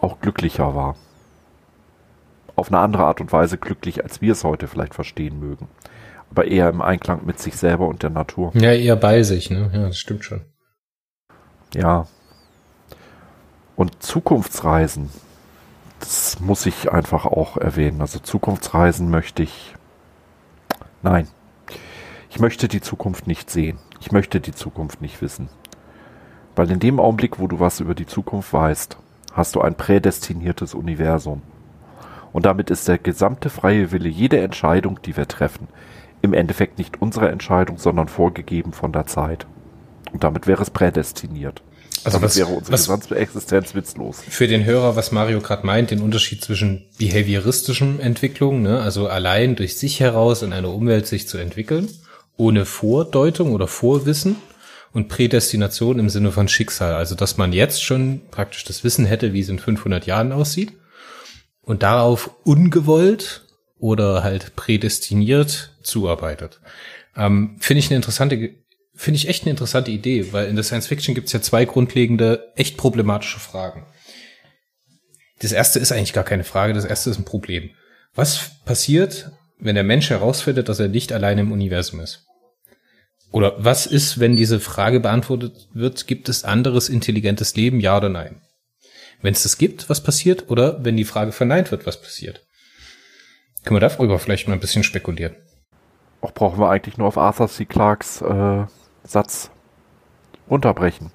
auch 0.00 0.20
glücklicher 0.20 0.74
war. 0.74 0.96
Auf 2.56 2.68
eine 2.68 2.78
andere 2.78 3.04
Art 3.04 3.20
und 3.20 3.30
Weise 3.30 3.58
glücklich, 3.58 4.02
als 4.02 4.22
wir 4.22 4.32
es 4.32 4.42
heute 4.42 4.68
vielleicht 4.68 4.94
verstehen 4.94 5.38
mögen. 5.38 5.68
Aber 6.30 6.46
eher 6.46 6.70
im 6.70 6.80
Einklang 6.80 7.26
mit 7.26 7.38
sich 7.38 7.56
selber 7.56 7.86
und 7.86 8.02
der 8.02 8.08
Natur. 8.08 8.52
Ja, 8.54 8.72
eher 8.72 8.96
bei 8.96 9.22
sich, 9.22 9.50
ne? 9.50 9.70
Ja, 9.74 9.88
das 9.88 9.98
stimmt 9.98 10.24
schon. 10.24 10.40
Ja. 11.74 12.06
Und 13.76 14.02
Zukunftsreisen, 14.02 15.10
das 16.00 16.40
muss 16.40 16.64
ich 16.64 16.90
einfach 16.90 17.26
auch 17.26 17.58
erwähnen. 17.58 18.00
Also 18.00 18.18
Zukunftsreisen 18.18 19.10
möchte 19.10 19.42
ich. 19.42 19.74
Nein, 21.02 21.28
ich 22.34 22.40
möchte 22.40 22.66
die 22.66 22.80
Zukunft 22.80 23.28
nicht 23.28 23.48
sehen. 23.48 23.78
Ich 24.00 24.10
möchte 24.10 24.40
die 24.40 24.52
Zukunft 24.52 25.00
nicht 25.00 25.22
wissen. 25.22 25.48
Weil 26.56 26.68
in 26.68 26.80
dem 26.80 26.98
Augenblick, 26.98 27.38
wo 27.38 27.46
du 27.46 27.60
was 27.60 27.78
über 27.78 27.94
die 27.94 28.06
Zukunft 28.06 28.52
weißt, 28.52 28.96
hast 29.32 29.54
du 29.54 29.60
ein 29.60 29.76
prädestiniertes 29.76 30.74
Universum. 30.74 31.42
Und 32.32 32.44
damit 32.44 32.70
ist 32.70 32.88
der 32.88 32.98
gesamte 32.98 33.50
freie 33.50 33.92
Wille, 33.92 34.08
jede 34.08 34.40
Entscheidung, 34.40 34.98
die 35.04 35.16
wir 35.16 35.28
treffen, 35.28 35.68
im 36.22 36.34
Endeffekt 36.34 36.76
nicht 36.76 37.00
unsere 37.00 37.28
Entscheidung, 37.28 37.78
sondern 37.78 38.08
vorgegeben 38.08 38.72
von 38.72 38.92
der 38.92 39.06
Zeit. 39.06 39.46
Und 40.12 40.24
damit 40.24 40.48
wäre 40.48 40.62
es 40.62 40.70
prädestiniert. 40.70 41.62
Also 42.02 42.18
damit 42.18 42.30
was, 42.30 42.36
wäre 42.36 42.48
unsere 42.48 42.72
was 42.72 42.80
gesamte 42.80 43.14
Existenz 43.14 43.76
witzlos. 43.76 44.24
für 44.28 44.48
den 44.48 44.64
Hörer, 44.64 44.96
was 44.96 45.12
Mario 45.12 45.40
gerade 45.40 45.64
meint, 45.64 45.92
den 45.92 46.02
Unterschied 46.02 46.42
zwischen 46.42 46.84
behavioristischen 46.98 48.00
Entwicklungen, 48.00 48.62
ne, 48.62 48.80
also 48.80 49.06
allein 49.06 49.54
durch 49.54 49.76
sich 49.76 50.00
heraus 50.00 50.42
in 50.42 50.52
einer 50.52 50.70
Umwelt 50.70 51.06
sich 51.06 51.28
zu 51.28 51.38
entwickeln, 51.38 51.88
ohne 52.36 52.64
Vordeutung 52.64 53.52
oder 53.52 53.68
Vorwissen 53.68 54.36
und 54.92 55.08
Prädestination 55.08 55.98
im 55.98 56.08
Sinne 56.08 56.32
von 56.32 56.48
Schicksal, 56.48 56.94
also 56.94 57.14
dass 57.14 57.36
man 57.36 57.52
jetzt 57.52 57.82
schon 57.82 58.22
praktisch 58.30 58.64
das 58.64 58.84
Wissen 58.84 59.06
hätte, 59.06 59.32
wie 59.32 59.40
es 59.40 59.48
in 59.48 59.58
500 59.58 60.06
Jahren 60.06 60.32
aussieht 60.32 60.72
und 61.62 61.82
darauf 61.82 62.30
ungewollt 62.44 63.42
oder 63.78 64.22
halt 64.22 64.56
prädestiniert 64.56 65.72
zuarbeitet. 65.82 66.60
Ähm, 67.16 67.56
Finde 67.60 67.80
ich 67.80 67.86
eine 67.86 67.96
interessante, 67.96 68.54
finde 68.94 69.16
ich 69.16 69.28
echt 69.28 69.42
eine 69.42 69.50
interessante 69.50 69.90
Idee, 69.90 70.32
weil 70.32 70.48
in 70.48 70.54
der 70.54 70.64
Science 70.64 70.86
Fiction 70.86 71.14
gibt 71.14 71.26
es 71.26 71.32
ja 71.32 71.42
zwei 71.42 71.64
grundlegende, 71.64 72.52
echt 72.56 72.76
problematische 72.76 73.40
Fragen. 73.40 73.86
Das 75.40 75.52
erste 75.52 75.78
ist 75.78 75.92
eigentlich 75.92 76.12
gar 76.12 76.24
keine 76.24 76.44
Frage, 76.44 76.72
das 76.72 76.84
erste 76.84 77.10
ist 77.10 77.18
ein 77.18 77.24
Problem. 77.24 77.70
Was 78.14 78.52
passiert, 78.64 79.32
wenn 79.64 79.74
der 79.74 79.84
Mensch 79.84 80.10
herausfindet, 80.10 80.68
dass 80.68 80.78
er 80.78 80.88
nicht 80.88 81.12
alleine 81.12 81.40
im 81.40 81.52
Universum 81.52 82.00
ist? 82.00 82.26
Oder 83.32 83.54
was 83.58 83.86
ist, 83.86 84.20
wenn 84.20 84.36
diese 84.36 84.60
Frage 84.60 85.00
beantwortet 85.00 85.68
wird, 85.72 86.06
gibt 86.06 86.28
es 86.28 86.44
anderes 86.44 86.88
intelligentes 86.88 87.56
Leben, 87.56 87.80
ja 87.80 87.96
oder 87.96 88.10
nein? 88.10 88.42
Wenn 89.22 89.32
es 89.32 89.42
das 89.42 89.58
gibt, 89.58 89.88
was 89.88 90.02
passiert? 90.02 90.50
Oder 90.50 90.84
wenn 90.84 90.96
die 90.96 91.04
Frage 91.04 91.32
verneint 91.32 91.70
wird, 91.70 91.86
was 91.86 92.00
passiert? 92.00 92.46
Können 93.64 93.76
wir 93.76 93.88
darüber 93.88 94.18
vielleicht 94.18 94.46
mal 94.46 94.54
ein 94.54 94.60
bisschen 94.60 94.84
spekulieren? 94.84 95.34
Auch 96.20 96.32
brauchen 96.32 96.60
wir 96.60 96.68
eigentlich 96.68 96.98
nur 96.98 97.08
auf 97.08 97.16
Arthur 97.16 97.48
C. 97.48 97.64
Clarks 97.64 98.20
äh, 98.20 98.66
Satz 99.02 99.50
unterbrechen. 100.46 101.10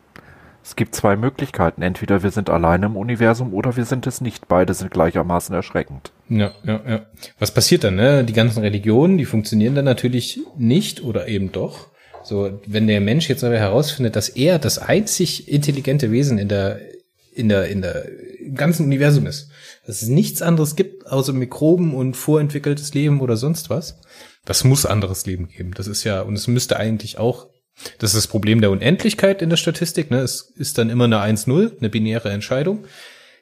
Es 0.70 0.76
gibt 0.76 0.94
zwei 0.94 1.16
Möglichkeiten. 1.16 1.82
Entweder 1.82 2.22
wir 2.22 2.30
sind 2.30 2.48
alleine 2.48 2.86
im 2.86 2.96
Universum 2.96 3.56
oder 3.56 3.76
wir 3.76 3.86
sind 3.86 4.06
es 4.06 4.22
nicht. 4.22 4.48
Beide 4.48 4.76
sind 4.76 4.92
gleichermaßen 4.92 5.56
erschreckend. 5.56 6.12
Ja, 6.30 6.52
ja, 6.64 6.80
ja. 6.88 7.06
Was 7.40 7.52
passiert 7.52 7.84
dann, 7.84 7.96
ne? 7.96 8.24
Die 8.24 8.34
ganzen 8.34 8.60
Religionen, 8.62 9.18
die 9.18 9.26
funktionieren 9.26 9.74
dann 9.74 9.86
natürlich 9.86 10.40
nicht 10.60 11.04
oder 11.04 11.28
eben 11.28 11.52
doch. 11.52 11.88
So, 12.24 12.62
wenn 12.68 12.86
der 12.86 13.02
Mensch 13.02 13.28
jetzt 13.30 13.44
aber 13.44 13.58
herausfindet, 13.58 14.16
dass 14.16 14.30
er 14.30 14.60
das 14.60 14.78
einzig 14.78 15.52
intelligente 15.52 16.12
Wesen 16.12 16.38
in 16.38 16.50
der, 16.50 16.80
in 17.34 17.50
der, 17.50 17.68
in 17.70 17.82
der, 17.82 18.06
ganzen 18.54 18.86
Universum 18.86 19.26
ist, 19.26 19.50
dass 19.88 20.04
es 20.04 20.08
nichts 20.08 20.44
anderes 20.44 20.76
gibt, 20.76 21.08
außer 21.08 21.34
Mikroben 21.34 21.96
und 21.96 22.16
vorentwickeltes 22.16 22.94
Leben 22.94 23.22
oder 23.22 23.38
sonst 23.38 23.72
was, 23.72 24.00
das 24.46 24.64
muss 24.64 24.86
anderes 24.86 25.26
Leben 25.26 25.48
geben. 25.48 25.72
Das 25.76 25.88
ist 25.88 26.04
ja, 26.04 26.22
und 26.22 26.36
es 26.36 26.48
müsste 26.48 26.78
eigentlich 26.78 27.18
auch, 27.18 27.48
das 27.98 28.14
ist 28.14 28.26
das 28.26 28.28
Problem 28.28 28.62
der 28.62 28.72
Unendlichkeit 28.72 29.42
in 29.42 29.50
der 29.50 29.58
Statistik, 29.58 30.12
ne? 30.12 30.20
Es 30.20 30.42
ist 30.56 30.78
dann 30.78 30.90
immer 30.90 31.06
eine 31.06 31.20
1-0, 31.20 31.80
eine 31.80 31.90
binäre 31.90 32.30
Entscheidung. 32.30 32.86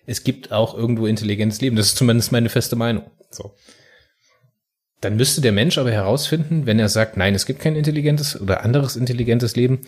Es 0.05 0.23
gibt 0.23 0.51
auch 0.51 0.75
irgendwo 0.75 1.05
intelligentes 1.07 1.59
Leben. 1.61 1.75
Das 1.75 1.87
ist 1.87 1.97
zumindest 1.97 2.31
meine 2.31 2.49
feste 2.49 2.75
Meinung. 2.75 3.09
So. 3.29 3.55
Dann 5.01 5.15
müsste 5.15 5.41
der 5.41 5.51
Mensch 5.51 5.77
aber 5.77 5.91
herausfinden, 5.91 6.65
wenn 6.65 6.79
er 6.79 6.89
sagt, 6.89 7.17
nein, 7.17 7.35
es 7.35 7.45
gibt 7.45 7.59
kein 7.59 7.75
intelligentes 7.75 8.39
oder 8.39 8.63
anderes 8.63 8.95
intelligentes 8.95 9.55
Leben, 9.55 9.81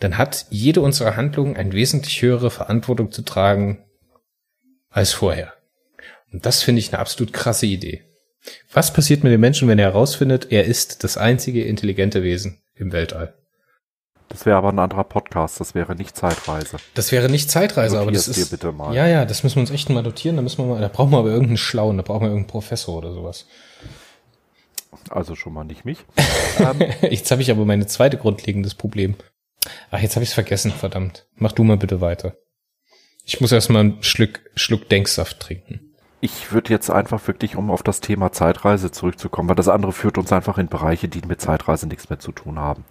dann 0.00 0.18
hat 0.18 0.46
jede 0.50 0.80
unserer 0.80 1.16
Handlungen 1.16 1.56
eine 1.56 1.72
wesentlich 1.72 2.20
höhere 2.20 2.50
Verantwortung 2.50 3.10
zu 3.10 3.22
tragen 3.22 3.84
als 4.90 5.12
vorher. 5.12 5.54
Und 6.32 6.46
das 6.46 6.62
finde 6.62 6.80
ich 6.80 6.92
eine 6.92 7.00
absolut 7.00 7.32
krasse 7.32 7.66
Idee. 7.66 8.02
Was 8.72 8.92
passiert 8.92 9.24
mit 9.24 9.32
dem 9.32 9.40
Menschen, 9.40 9.68
wenn 9.68 9.78
er 9.78 9.86
herausfindet, 9.86 10.48
er 10.50 10.64
ist 10.64 11.04
das 11.04 11.16
einzige 11.16 11.64
intelligente 11.64 12.22
Wesen 12.22 12.62
im 12.74 12.92
Weltall? 12.92 13.34
Das 14.34 14.46
wäre 14.46 14.56
aber 14.56 14.70
ein 14.70 14.78
anderer 14.80 15.04
Podcast. 15.04 15.60
Das 15.60 15.76
wäre 15.76 15.94
nicht 15.94 16.16
Zeitreise. 16.16 16.78
Das 16.94 17.12
wäre 17.12 17.28
nicht 17.28 17.52
Zeitreise, 17.52 18.00
aber 18.00 18.10
das 18.10 18.26
Notier's 18.26 18.36
ist. 18.36 18.50
dir 18.50 18.56
bitte 18.56 18.72
mal. 18.72 18.92
Ja, 18.92 19.06
ja, 19.06 19.24
das 19.24 19.44
müssen 19.44 19.56
wir 19.56 19.60
uns 19.60 19.70
echt 19.70 19.90
mal 19.90 20.02
notieren. 20.02 20.34
Da 20.34 20.42
müssen 20.42 20.58
wir 20.58 20.74
mal, 20.74 20.80
da 20.80 20.88
brauchen 20.88 21.12
wir 21.12 21.18
aber 21.18 21.28
irgendeinen 21.28 21.56
Schlauen, 21.56 21.98
da 21.98 22.02
brauchen 22.02 22.22
wir 22.22 22.30
irgendeinen 22.30 22.48
Professor 22.48 22.98
oder 22.98 23.12
sowas. 23.12 23.46
Also 25.08 25.36
schon 25.36 25.52
mal 25.52 25.62
nicht 25.62 25.84
mich. 25.84 25.98
Jetzt 27.02 27.30
habe 27.30 27.42
ich 27.42 27.50
aber 27.52 27.64
meine 27.64 27.86
zweite 27.86 28.16
grundlegendes 28.16 28.74
Problem. 28.74 29.14
Ach, 29.92 30.00
jetzt 30.00 30.16
habe 30.16 30.24
ich 30.24 30.30
es 30.30 30.34
vergessen, 30.34 30.72
verdammt. 30.72 31.26
Mach 31.36 31.52
du 31.52 31.62
mal 31.62 31.76
bitte 31.76 32.00
weiter. 32.00 32.34
Ich 33.24 33.40
muss 33.40 33.52
erstmal 33.52 33.80
einen 33.80 34.02
Schluck, 34.02 34.40
Schluck 34.56 34.88
Denksaft 34.88 35.38
trinken. 35.38 35.94
Ich 36.20 36.50
würde 36.50 36.70
jetzt 36.70 36.90
einfach 36.90 37.24
wirklich, 37.28 37.54
um 37.54 37.70
auf 37.70 37.84
das 37.84 38.00
Thema 38.00 38.32
Zeitreise 38.32 38.90
zurückzukommen, 38.90 39.48
weil 39.48 39.56
das 39.56 39.68
andere 39.68 39.92
führt 39.92 40.18
uns 40.18 40.32
einfach 40.32 40.58
in 40.58 40.66
Bereiche, 40.66 41.08
die 41.08 41.22
mit 41.22 41.40
Zeitreise 41.40 41.86
nichts 41.86 42.10
mehr 42.10 42.18
zu 42.18 42.32
tun 42.32 42.58
haben. 42.58 42.84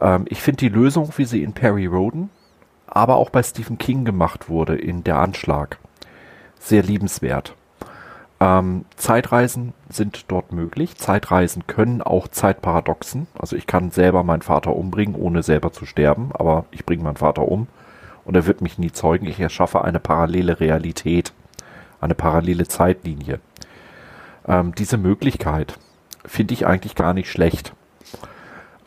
Ähm, 0.00 0.24
ich 0.28 0.42
finde 0.42 0.58
die 0.58 0.68
Lösung, 0.68 1.12
wie 1.16 1.24
sie 1.24 1.42
in 1.42 1.52
Perry 1.52 1.86
Roden, 1.86 2.30
aber 2.86 3.16
auch 3.16 3.30
bei 3.30 3.42
Stephen 3.42 3.78
King 3.78 4.04
gemacht 4.04 4.48
wurde, 4.48 4.76
in 4.76 5.04
Der 5.04 5.18
Anschlag, 5.18 5.78
sehr 6.58 6.82
liebenswert. 6.82 7.54
Ähm, 8.40 8.84
Zeitreisen 8.96 9.72
sind 9.88 10.30
dort 10.30 10.52
möglich. 10.52 10.96
Zeitreisen 10.96 11.66
können 11.66 12.02
auch 12.02 12.28
Zeitparadoxen. 12.28 13.26
Also 13.36 13.56
ich 13.56 13.66
kann 13.66 13.90
selber 13.90 14.22
meinen 14.22 14.42
Vater 14.42 14.76
umbringen, 14.76 15.16
ohne 15.16 15.42
selber 15.42 15.72
zu 15.72 15.86
sterben, 15.86 16.30
aber 16.32 16.64
ich 16.70 16.86
bringe 16.86 17.02
meinen 17.02 17.16
Vater 17.16 17.48
um 17.48 17.66
und 18.24 18.36
er 18.36 18.46
wird 18.46 18.60
mich 18.60 18.78
nie 18.78 18.92
zeugen. 18.92 19.26
Ich 19.26 19.40
erschaffe 19.40 19.82
eine 19.82 19.98
parallele 19.98 20.60
Realität, 20.60 21.32
eine 22.00 22.14
parallele 22.14 22.68
Zeitlinie. 22.68 23.40
Ähm, 24.46 24.72
diese 24.76 24.98
Möglichkeit 24.98 25.76
finde 26.24 26.54
ich 26.54 26.66
eigentlich 26.66 26.94
gar 26.94 27.14
nicht 27.14 27.30
schlecht. 27.30 27.72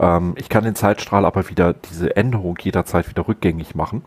Ähm, 0.01 0.33
ich 0.35 0.49
kann 0.49 0.65
den 0.65 0.75
Zeitstrahl 0.75 1.25
aber 1.25 1.49
wieder 1.49 1.73
diese 1.73 2.15
Änderung 2.17 2.57
jederzeit 2.59 3.07
wieder 3.07 3.27
rückgängig 3.27 3.75
machen. 3.75 4.03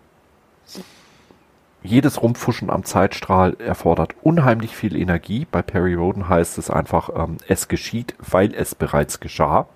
Jedes 1.83 2.23
Rumfuschen 2.23 2.71
am 2.71 2.85
Zeitstrahl 2.85 3.57
erfordert 3.61 4.15
unheimlich 4.23 4.75
viel 4.75 4.97
Energie. 4.97 5.47
Bei 5.51 5.63
Perry 5.63 5.95
Roden 5.95 6.29
heißt 6.29 6.59
es 6.59 6.71
einfach, 6.71 7.11
ähm, 7.15 7.37
es 7.47 7.69
geschieht, 7.69 8.15
weil 8.19 8.55
es 8.55 8.75
bereits 8.75 9.21
geschah. 9.21 9.67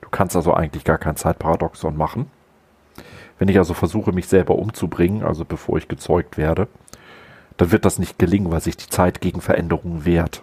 Du 0.00 0.08
kannst 0.10 0.36
also 0.36 0.54
eigentlich 0.54 0.84
gar 0.84 0.98
kein 0.98 1.16
Zeitparadoxon 1.16 1.96
machen. 1.96 2.30
Wenn 3.38 3.48
ich 3.48 3.58
also 3.58 3.72
versuche, 3.72 4.12
mich 4.12 4.28
selber 4.28 4.56
umzubringen, 4.56 5.24
also 5.24 5.46
bevor 5.46 5.78
ich 5.78 5.88
gezeugt 5.88 6.36
werde, 6.36 6.68
dann 7.56 7.72
wird 7.72 7.86
das 7.86 7.98
nicht 7.98 8.18
gelingen, 8.18 8.52
weil 8.52 8.60
sich 8.60 8.76
die 8.76 8.88
Zeit 8.88 9.22
gegen 9.22 9.40
Veränderungen 9.40 10.04
wehrt. 10.04 10.42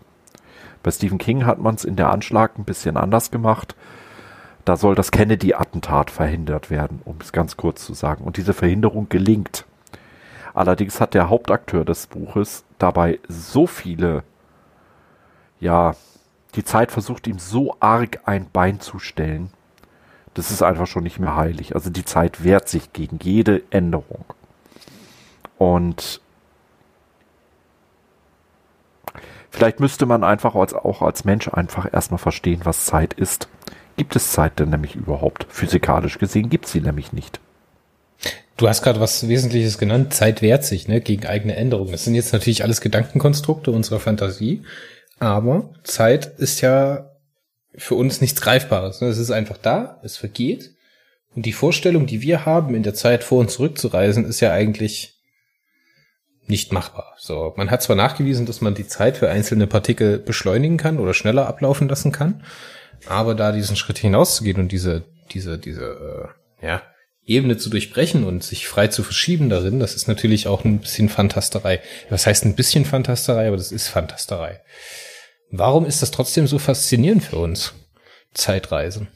Bei 0.82 0.90
Stephen 0.90 1.20
King 1.20 1.46
hat 1.46 1.60
man 1.60 1.76
es 1.76 1.86
in 1.86 1.96
der 1.96 2.10
Anschlag 2.10 2.58
ein 2.58 2.66
bisschen 2.66 2.98
anders 2.98 3.30
gemacht. 3.30 3.76
Da 4.68 4.76
soll 4.76 4.96
das 4.96 5.12
Kennedy-Attentat 5.12 6.12
verhindert 6.12 6.70
werden, 6.70 7.02
um 7.06 7.16
es 7.22 7.32
ganz 7.32 7.56
kurz 7.56 7.86
zu 7.86 7.94
sagen. 7.94 8.26
Und 8.26 8.36
diese 8.36 8.54
Verhinderung 8.54 9.08
gelingt. 9.08 9.66
Allerdings 10.54 11.00
hat 11.00 11.14
der 11.14 11.30
Hauptakteur 11.30 11.86
des 11.86 12.08
Buches 12.08 12.66
dabei 12.78 13.20
so 13.30 13.66
viele, 13.66 14.24
ja, 15.62 15.96
die 16.56 16.66
Zeit 16.66 16.92
versucht 16.92 17.28
ihm 17.28 17.40
so 17.40 17.78
arg 17.80 18.20
ein 18.26 18.50
Bein 18.52 18.82
zu 18.82 19.00
stellen. 19.00 19.52
Das 20.34 20.52
ist 20.52 20.62
einfach 20.62 20.86
schon 20.86 21.04
nicht 21.04 21.18
mehr 21.18 21.38
heilig. 21.38 21.74
Also 21.74 21.90
die 21.90 22.04
Zeit 22.04 22.44
wehrt 22.44 22.68
sich 22.68 22.92
gegen 22.92 23.20
jede 23.24 23.64
Änderung. 23.70 24.26
Und 25.58 26.20
vielleicht 29.50 29.80
müsste 29.80 30.06
man 30.06 30.26
einfach 30.26 30.56
als, 30.56 30.74
auch 30.74 31.02
als 31.02 31.24
Mensch 31.24 31.48
einfach 31.48 31.88
erstmal 31.90 32.18
verstehen, 32.18 32.60
was 32.66 32.84
Zeit 32.84 33.14
ist. 33.14 33.48
Gibt 33.98 34.16
es 34.16 34.32
Zeit 34.32 34.60
denn 34.60 34.70
nämlich 34.70 34.96
überhaupt? 34.96 35.48
Physikalisch 35.50 36.20
gesehen 36.20 36.50
gibt 36.50 36.66
es 36.66 36.72
sie 36.72 36.82
nämlich 36.82 37.14
nicht. 37.14 37.40
Du 38.56 38.68
hast 38.68 38.82
gerade 38.82 39.00
was 39.00 39.28
Wesentliches 39.28 39.78
genannt. 39.78 40.14
Zeit 40.14 40.42
wehrt 40.42 40.64
sich, 40.64 40.88
ne, 40.88 41.02
gegen 41.02 41.26
eigene 41.26 41.56
Änderungen. 41.56 41.92
Das 41.92 42.06
sind 42.06 42.16
jetzt 42.16 42.34
natürlich 42.34 42.64
alles 42.64 42.82
Gedankenkonstrukte 42.82 43.72
unserer 43.72 44.00
Fantasie. 44.00 44.64
Aber 45.20 45.70
Zeit 45.84 46.26
ist 46.40 46.62
ja 46.62 47.12
für 47.76 47.96
uns 47.96 48.22
nichts 48.22 48.42
Greifbares. 48.42 49.02
Ne? 49.02 49.08
Es 49.08 49.18
ist 49.18 49.32
einfach 49.32 49.58
da, 49.58 50.00
es 50.04 50.18
vergeht. 50.18 50.72
Und 51.36 51.46
die 51.46 51.54
Vorstellung, 51.54 52.08
die 52.08 52.22
wir 52.22 52.46
haben, 52.46 52.74
in 52.74 52.84
der 52.84 52.96
Zeit 52.96 53.24
vor 53.24 53.40
und 53.40 53.52
zurück 53.52 53.78
zu 53.78 53.90
reisen, 53.90 54.26
ist 54.26 54.40
ja 54.40 54.52
eigentlich 54.52 55.20
nicht 56.48 56.72
machbar. 56.72 57.14
So, 57.18 57.54
man 57.58 57.70
hat 57.70 57.84
zwar 57.84 57.96
nachgewiesen, 57.96 58.46
dass 58.46 58.62
man 58.62 58.74
die 58.74 58.88
Zeit 58.88 59.18
für 59.18 59.30
einzelne 59.30 59.68
Partikel 59.68 60.18
beschleunigen 60.18 60.78
kann 60.78 60.98
oder 60.98 61.14
schneller 61.14 61.48
ablaufen 61.48 61.90
lassen 61.90 62.12
kann, 62.12 62.44
aber 63.06 63.36
da 63.36 63.52
diesen 63.52 63.76
Schritt 63.76 63.98
hinauszugehen 63.98 64.60
und 64.60 64.72
diese, 64.72 65.04
diese, 65.32 65.58
diese, 65.58 66.34
äh, 66.62 66.66
ja, 66.66 66.82
Ebene 67.26 67.58
zu 67.58 67.70
durchbrechen 67.70 68.24
und 68.24 68.44
sich 68.44 68.68
frei 68.68 68.88
zu 68.88 69.04
verschieben 69.04 69.50
darin, 69.50 69.80
das 69.82 69.96
ist 69.96 70.08
natürlich 70.08 70.48
auch 70.48 70.64
ein 70.64 70.80
bisschen 70.80 71.10
Fantasterei. 71.10 71.82
Was 72.10 72.26
heißt 72.26 72.46
ein 72.46 72.56
bisschen 72.56 72.86
Fantasterei, 72.86 73.48
aber 73.48 73.58
das 73.58 73.74
ist 73.74 73.90
Fantasterei. 73.90 74.62
Warum 75.52 75.86
ist 75.86 76.02
das 76.02 76.12
trotzdem 76.12 76.48
so 76.48 76.58
faszinierend 76.58 77.24
für 77.24 77.38
uns? 77.38 77.74
Zeitreisen. 78.34 79.10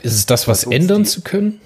Ist 0.00 0.14
es 0.14 0.24
das, 0.24 0.48
was 0.48 0.64
uns 0.64 0.74
ändern 0.74 1.04
zu 1.04 1.20
können? 1.20 1.60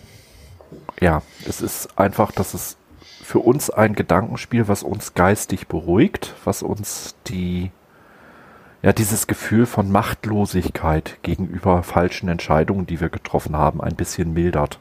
ja, 1.02 1.22
es 1.46 1.60
ist 1.60 1.98
einfach, 1.98 2.32
dass 2.32 2.54
es 2.54 2.76
für 3.00 3.40
uns 3.40 3.70
ein 3.70 3.94
Gedankenspiel, 3.94 4.68
was 4.68 4.82
uns 4.82 5.14
geistig 5.14 5.66
beruhigt, 5.66 6.34
was 6.44 6.62
uns 6.62 7.16
die, 7.26 7.70
ja, 8.82 8.92
dieses 8.92 9.28
Gefühl 9.28 9.66
von 9.66 9.90
Machtlosigkeit 9.90 11.18
gegenüber 11.22 11.82
falschen 11.84 12.28
Entscheidungen, 12.28 12.86
die 12.86 13.00
wir 13.00 13.08
getroffen 13.08 13.56
haben, 13.56 13.80
ein 13.80 13.94
bisschen 13.94 14.34
mildert. 14.34 14.80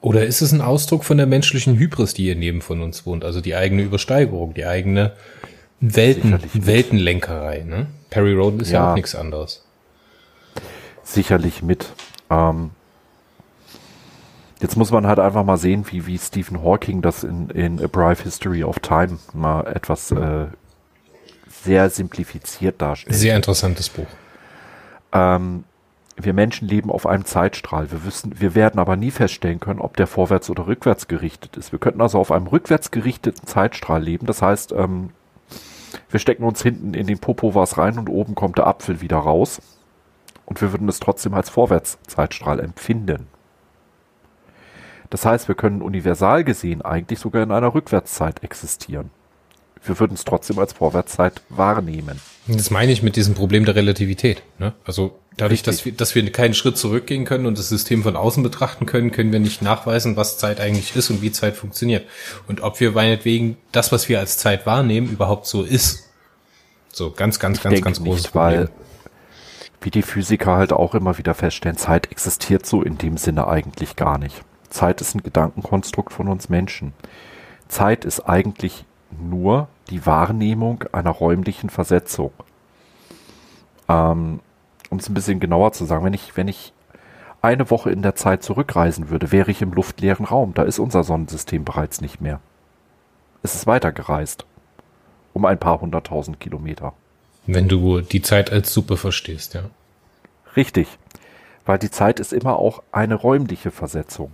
Oder 0.00 0.26
ist 0.26 0.40
es 0.40 0.52
ein 0.52 0.62
Ausdruck 0.62 1.04
von 1.04 1.18
der 1.18 1.26
menschlichen 1.26 1.78
Hybris, 1.78 2.14
die 2.14 2.24
hier 2.24 2.34
neben 2.34 2.62
von 2.62 2.80
uns 2.80 3.06
wohnt? 3.06 3.24
Also 3.24 3.40
die 3.40 3.54
eigene 3.54 3.82
Übersteigerung, 3.82 4.54
die 4.54 4.66
eigene 4.66 5.12
Welten, 5.80 6.38
Weltenlenkerei, 6.54 7.60
ne? 7.60 7.86
Perry 8.10 8.34
Roden 8.34 8.60
ist 8.60 8.70
ja, 8.70 8.84
ja 8.84 8.90
auch 8.90 8.96
nichts 8.96 9.14
anderes. 9.14 9.64
Sicherlich 11.02 11.62
mit. 11.62 11.92
Ähm, 12.30 12.70
jetzt 14.60 14.76
muss 14.76 14.90
man 14.90 15.06
halt 15.06 15.18
einfach 15.18 15.44
mal 15.44 15.56
sehen, 15.56 15.84
wie, 15.90 16.06
wie 16.06 16.18
Stephen 16.18 16.62
Hawking 16.62 17.02
das 17.02 17.22
in, 17.22 17.50
in 17.50 17.82
A 17.82 17.86
Brief 17.86 18.22
History 18.22 18.64
of 18.64 18.78
Time 18.80 19.18
mal 19.34 19.66
etwas 19.66 20.10
äh, 20.10 20.46
sehr 21.62 21.90
simplifiziert 21.90 22.80
darstellt. 22.80 23.14
Sehr 23.14 23.36
interessantes 23.36 23.88
Buch. 23.88 24.06
Ähm, 25.12 25.64
wir 26.16 26.32
Menschen 26.32 26.68
leben 26.68 26.90
auf 26.90 27.06
einem 27.06 27.24
Zeitstrahl. 27.24 27.90
Wir 27.90 28.04
wissen, 28.04 28.40
wir 28.40 28.54
werden 28.54 28.78
aber 28.78 28.96
nie 28.96 29.10
feststellen 29.10 29.60
können, 29.60 29.80
ob 29.80 29.96
der 29.96 30.06
vorwärts 30.06 30.50
oder 30.50 30.66
rückwärts 30.66 31.08
gerichtet 31.08 31.56
ist. 31.56 31.72
Wir 31.72 31.78
könnten 31.78 32.00
also 32.00 32.18
auf 32.18 32.30
einem 32.30 32.46
rückwärts 32.46 32.90
gerichteten 32.90 33.46
Zeitstrahl 33.46 34.02
leben. 34.02 34.26
Das 34.26 34.42
heißt, 34.42 34.72
ähm, 34.72 35.10
wir 36.10 36.20
stecken 36.20 36.44
uns 36.44 36.62
hinten 36.62 36.94
in 36.94 37.06
den 37.06 37.18
Popo 37.18 37.54
was 37.54 37.78
rein 37.78 37.98
und 37.98 38.08
oben 38.08 38.34
kommt 38.34 38.58
der 38.58 38.66
Apfel 38.66 39.00
wieder 39.00 39.18
raus. 39.18 39.62
Und 40.44 40.60
wir 40.60 40.72
würden 40.72 40.88
es 40.88 41.00
trotzdem 41.00 41.34
als 41.34 41.48
Vorwärtszeitstrahl 41.48 42.60
empfinden. 42.60 43.26
Das 45.08 45.24
heißt, 45.24 45.48
wir 45.48 45.54
können 45.54 45.82
universal 45.82 46.44
gesehen 46.44 46.82
eigentlich 46.82 47.18
sogar 47.18 47.42
in 47.42 47.52
einer 47.52 47.74
Rückwärtszeit 47.74 48.42
existieren. 48.42 49.10
Wir 49.84 49.98
würden 49.98 50.14
es 50.14 50.24
trotzdem 50.24 50.58
als 50.58 50.72
Vorwärtszeit 50.74 51.42
wahrnehmen. 51.48 52.20
Das 52.46 52.70
meine 52.70 52.92
ich 52.92 53.02
mit 53.02 53.16
diesem 53.16 53.34
Problem 53.34 53.64
der 53.64 53.74
Relativität. 53.74 54.42
Ne? 54.58 54.74
Also 54.84 55.18
Dadurch, 55.36 55.62
dass 55.62 55.84
wir, 55.84 55.92
dass 55.92 56.14
wir 56.14 56.30
keinen 56.30 56.52
Schritt 56.52 56.76
zurückgehen 56.76 57.24
können 57.24 57.46
und 57.46 57.58
das 57.58 57.68
System 57.68 58.02
von 58.02 58.16
außen 58.16 58.42
betrachten 58.42 58.84
können, 58.84 59.12
können 59.12 59.32
wir 59.32 59.40
nicht 59.40 59.62
nachweisen, 59.62 60.16
was 60.16 60.36
Zeit 60.36 60.60
eigentlich 60.60 60.94
ist 60.94 61.08
und 61.10 61.22
wie 61.22 61.32
Zeit 61.32 61.56
funktioniert. 61.56 62.06
Und 62.48 62.60
ob 62.60 62.80
wir 62.80 62.92
meinetwegen 62.92 63.56
das, 63.72 63.92
was 63.92 64.08
wir 64.08 64.18
als 64.18 64.36
Zeit 64.36 64.66
wahrnehmen, 64.66 65.10
überhaupt 65.10 65.46
so 65.46 65.62
ist. 65.62 66.10
So 66.92 67.10
ganz, 67.10 67.38
ganz, 67.38 67.58
ich 67.58 67.64
ganz, 67.64 67.80
ganz 67.80 68.00
nicht, 68.00 68.08
großes 68.08 68.28
Problem. 68.28 68.60
Weil, 68.60 68.70
wie 69.80 69.90
die 69.90 70.02
Physiker 70.02 70.56
halt 70.56 70.72
auch 70.72 70.94
immer 70.94 71.16
wieder 71.16 71.34
feststellen, 71.34 71.78
Zeit 71.78 72.12
existiert 72.12 72.66
so 72.66 72.82
in 72.82 72.98
dem 72.98 73.16
Sinne 73.16 73.48
eigentlich 73.48 73.96
gar 73.96 74.18
nicht. 74.18 74.42
Zeit 74.68 75.00
ist 75.00 75.14
ein 75.14 75.22
Gedankenkonstrukt 75.22 76.12
von 76.12 76.28
uns 76.28 76.50
Menschen. 76.50 76.92
Zeit 77.68 78.04
ist 78.04 78.20
eigentlich 78.20 78.84
nur 79.10 79.68
die 79.90 80.06
Wahrnehmung 80.06 80.84
einer 80.92 81.10
räumlichen 81.10 81.70
Versetzung. 81.70 82.32
Ähm, 83.88 84.40
um 84.90 84.98
es 84.98 85.08
ein 85.08 85.14
bisschen 85.14 85.40
genauer 85.40 85.72
zu 85.72 85.84
sagen, 85.84 86.04
wenn 86.04 86.14
ich, 86.14 86.36
wenn 86.36 86.48
ich 86.48 86.72
eine 87.40 87.70
Woche 87.70 87.90
in 87.90 88.02
der 88.02 88.14
Zeit 88.14 88.42
zurückreisen 88.42 89.10
würde, 89.10 89.32
wäre 89.32 89.50
ich 89.50 89.62
im 89.62 89.72
luftleeren 89.72 90.26
Raum. 90.26 90.54
Da 90.54 90.62
ist 90.62 90.78
unser 90.78 91.02
Sonnensystem 91.02 91.64
bereits 91.64 92.00
nicht 92.00 92.20
mehr. 92.20 92.40
Es 93.42 93.54
ist 93.54 93.66
weitergereist. 93.66 94.46
Um 95.32 95.44
ein 95.46 95.58
paar 95.58 95.80
hunderttausend 95.80 96.40
Kilometer. 96.40 96.92
Wenn 97.46 97.68
du 97.68 98.00
die 98.00 98.22
Zeit 98.22 98.52
als 98.52 98.72
Suppe 98.72 98.96
verstehst, 98.96 99.54
ja. 99.54 99.64
Richtig. 100.54 100.86
Weil 101.64 101.78
die 101.78 101.90
Zeit 101.90 102.20
ist 102.20 102.32
immer 102.32 102.56
auch 102.56 102.82
eine 102.92 103.14
räumliche 103.14 103.70
Versetzung. 103.70 104.32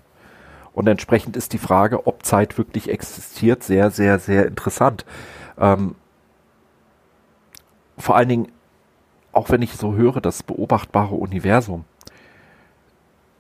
Und 0.79 0.87
entsprechend 0.87 1.37
ist 1.37 1.53
die 1.53 1.59
Frage, 1.59 2.07
ob 2.07 2.25
Zeit 2.25 2.57
wirklich 2.57 2.89
existiert, 2.89 3.65
sehr, 3.65 3.91
sehr, 3.91 4.19
sehr 4.21 4.47
interessant. 4.47 5.05
Ähm, 5.59 5.97
vor 7.97 8.15
allen 8.15 8.29
Dingen 8.29 8.53
auch 9.33 9.51
wenn 9.51 9.63
ich 9.63 9.75
so 9.75 9.95
höre, 9.95 10.21
das 10.21 10.43
beobachtbare 10.43 11.15
Universum, 11.15 11.85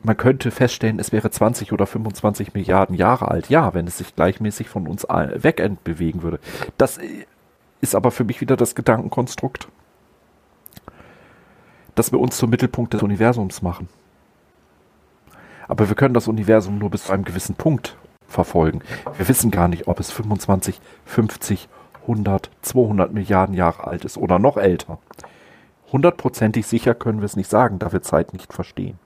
man 0.00 0.16
könnte 0.16 0.52
feststellen, 0.52 1.00
es 1.00 1.10
wäre 1.10 1.30
20 1.30 1.72
oder 1.72 1.86
25 1.86 2.54
Milliarden 2.54 2.94
Jahre 2.94 3.28
alt. 3.28 3.48
Ja, 3.48 3.74
wenn 3.74 3.88
es 3.88 3.98
sich 3.98 4.14
gleichmäßig 4.14 4.68
von 4.68 4.86
uns 4.86 5.02
weg 5.04 5.60
bewegen 5.82 6.22
würde. 6.22 6.38
Das 6.76 7.00
ist 7.80 7.94
aber 7.96 8.12
für 8.12 8.22
mich 8.22 8.40
wieder 8.40 8.56
das 8.56 8.76
Gedankenkonstrukt, 8.76 9.66
dass 11.96 12.12
wir 12.12 12.20
uns 12.20 12.36
zum 12.36 12.50
Mittelpunkt 12.50 12.94
des 12.94 13.02
Universums 13.02 13.60
machen. 13.60 13.88
Aber 15.68 15.88
wir 15.88 15.96
können 15.96 16.14
das 16.14 16.28
Universum 16.28 16.78
nur 16.78 16.90
bis 16.90 17.04
zu 17.04 17.12
einem 17.12 17.24
gewissen 17.24 17.54
Punkt 17.54 17.96
verfolgen. 18.26 18.80
Wir 19.16 19.28
wissen 19.28 19.50
gar 19.50 19.68
nicht, 19.68 19.86
ob 19.86 20.00
es 20.00 20.10
25, 20.10 20.80
50, 21.04 21.68
100, 22.02 22.50
200 22.62 23.12
Milliarden 23.12 23.54
Jahre 23.54 23.86
alt 23.86 24.04
ist 24.04 24.16
oder 24.16 24.38
noch 24.38 24.56
älter 24.56 24.98
hundertprozentig 25.92 26.66
sicher 26.66 26.94
können 26.94 27.20
wir 27.20 27.26
es 27.26 27.36
nicht 27.36 27.50
sagen, 27.50 27.78
da 27.78 27.92
wir 27.92 28.02
Zeit 28.02 28.32
nicht 28.32 28.52
verstehen. 28.52 28.98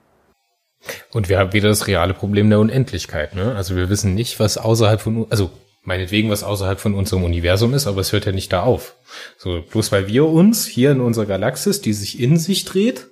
Und 1.13 1.29
wir 1.29 1.39
haben 1.39 1.53
wieder 1.53 1.69
das 1.69 1.87
reale 1.87 2.15
Problem 2.15 2.51
der 2.51 2.59
Unendlichkeit. 2.59 3.35
Ne? 3.35 3.55
Also 3.55 3.77
wir 3.77 3.89
wissen 3.89 4.15
nicht, 4.15 4.41
was 4.41 4.59
außerhalb 4.59 5.01
von, 5.01 5.27
also 5.31 5.51
meinetwegen, 5.85 6.29
was 6.29 6.43
außerhalb 6.43 6.81
von 6.81 6.95
unserem 6.95 7.23
Universum 7.23 7.73
ist, 7.75 7.87
aber 7.87 8.01
es 8.01 8.13
hört 8.13 8.27
ja 8.27 8.33
nicht 8.33 8.53
da 8.53 8.63
auf. 8.63 8.97
So, 9.39 9.63
bloß 9.63 9.93
weil 9.93 10.09
wir 10.09 10.27
uns 10.27 10.67
hier 10.67 10.91
in 10.91 11.01
unserer 11.01 11.27
Galaxis, 11.27 11.81
die 11.81 11.93
sich 11.93 12.21
in 12.21 12.37
sich 12.37 12.65
dreht, 12.65 13.09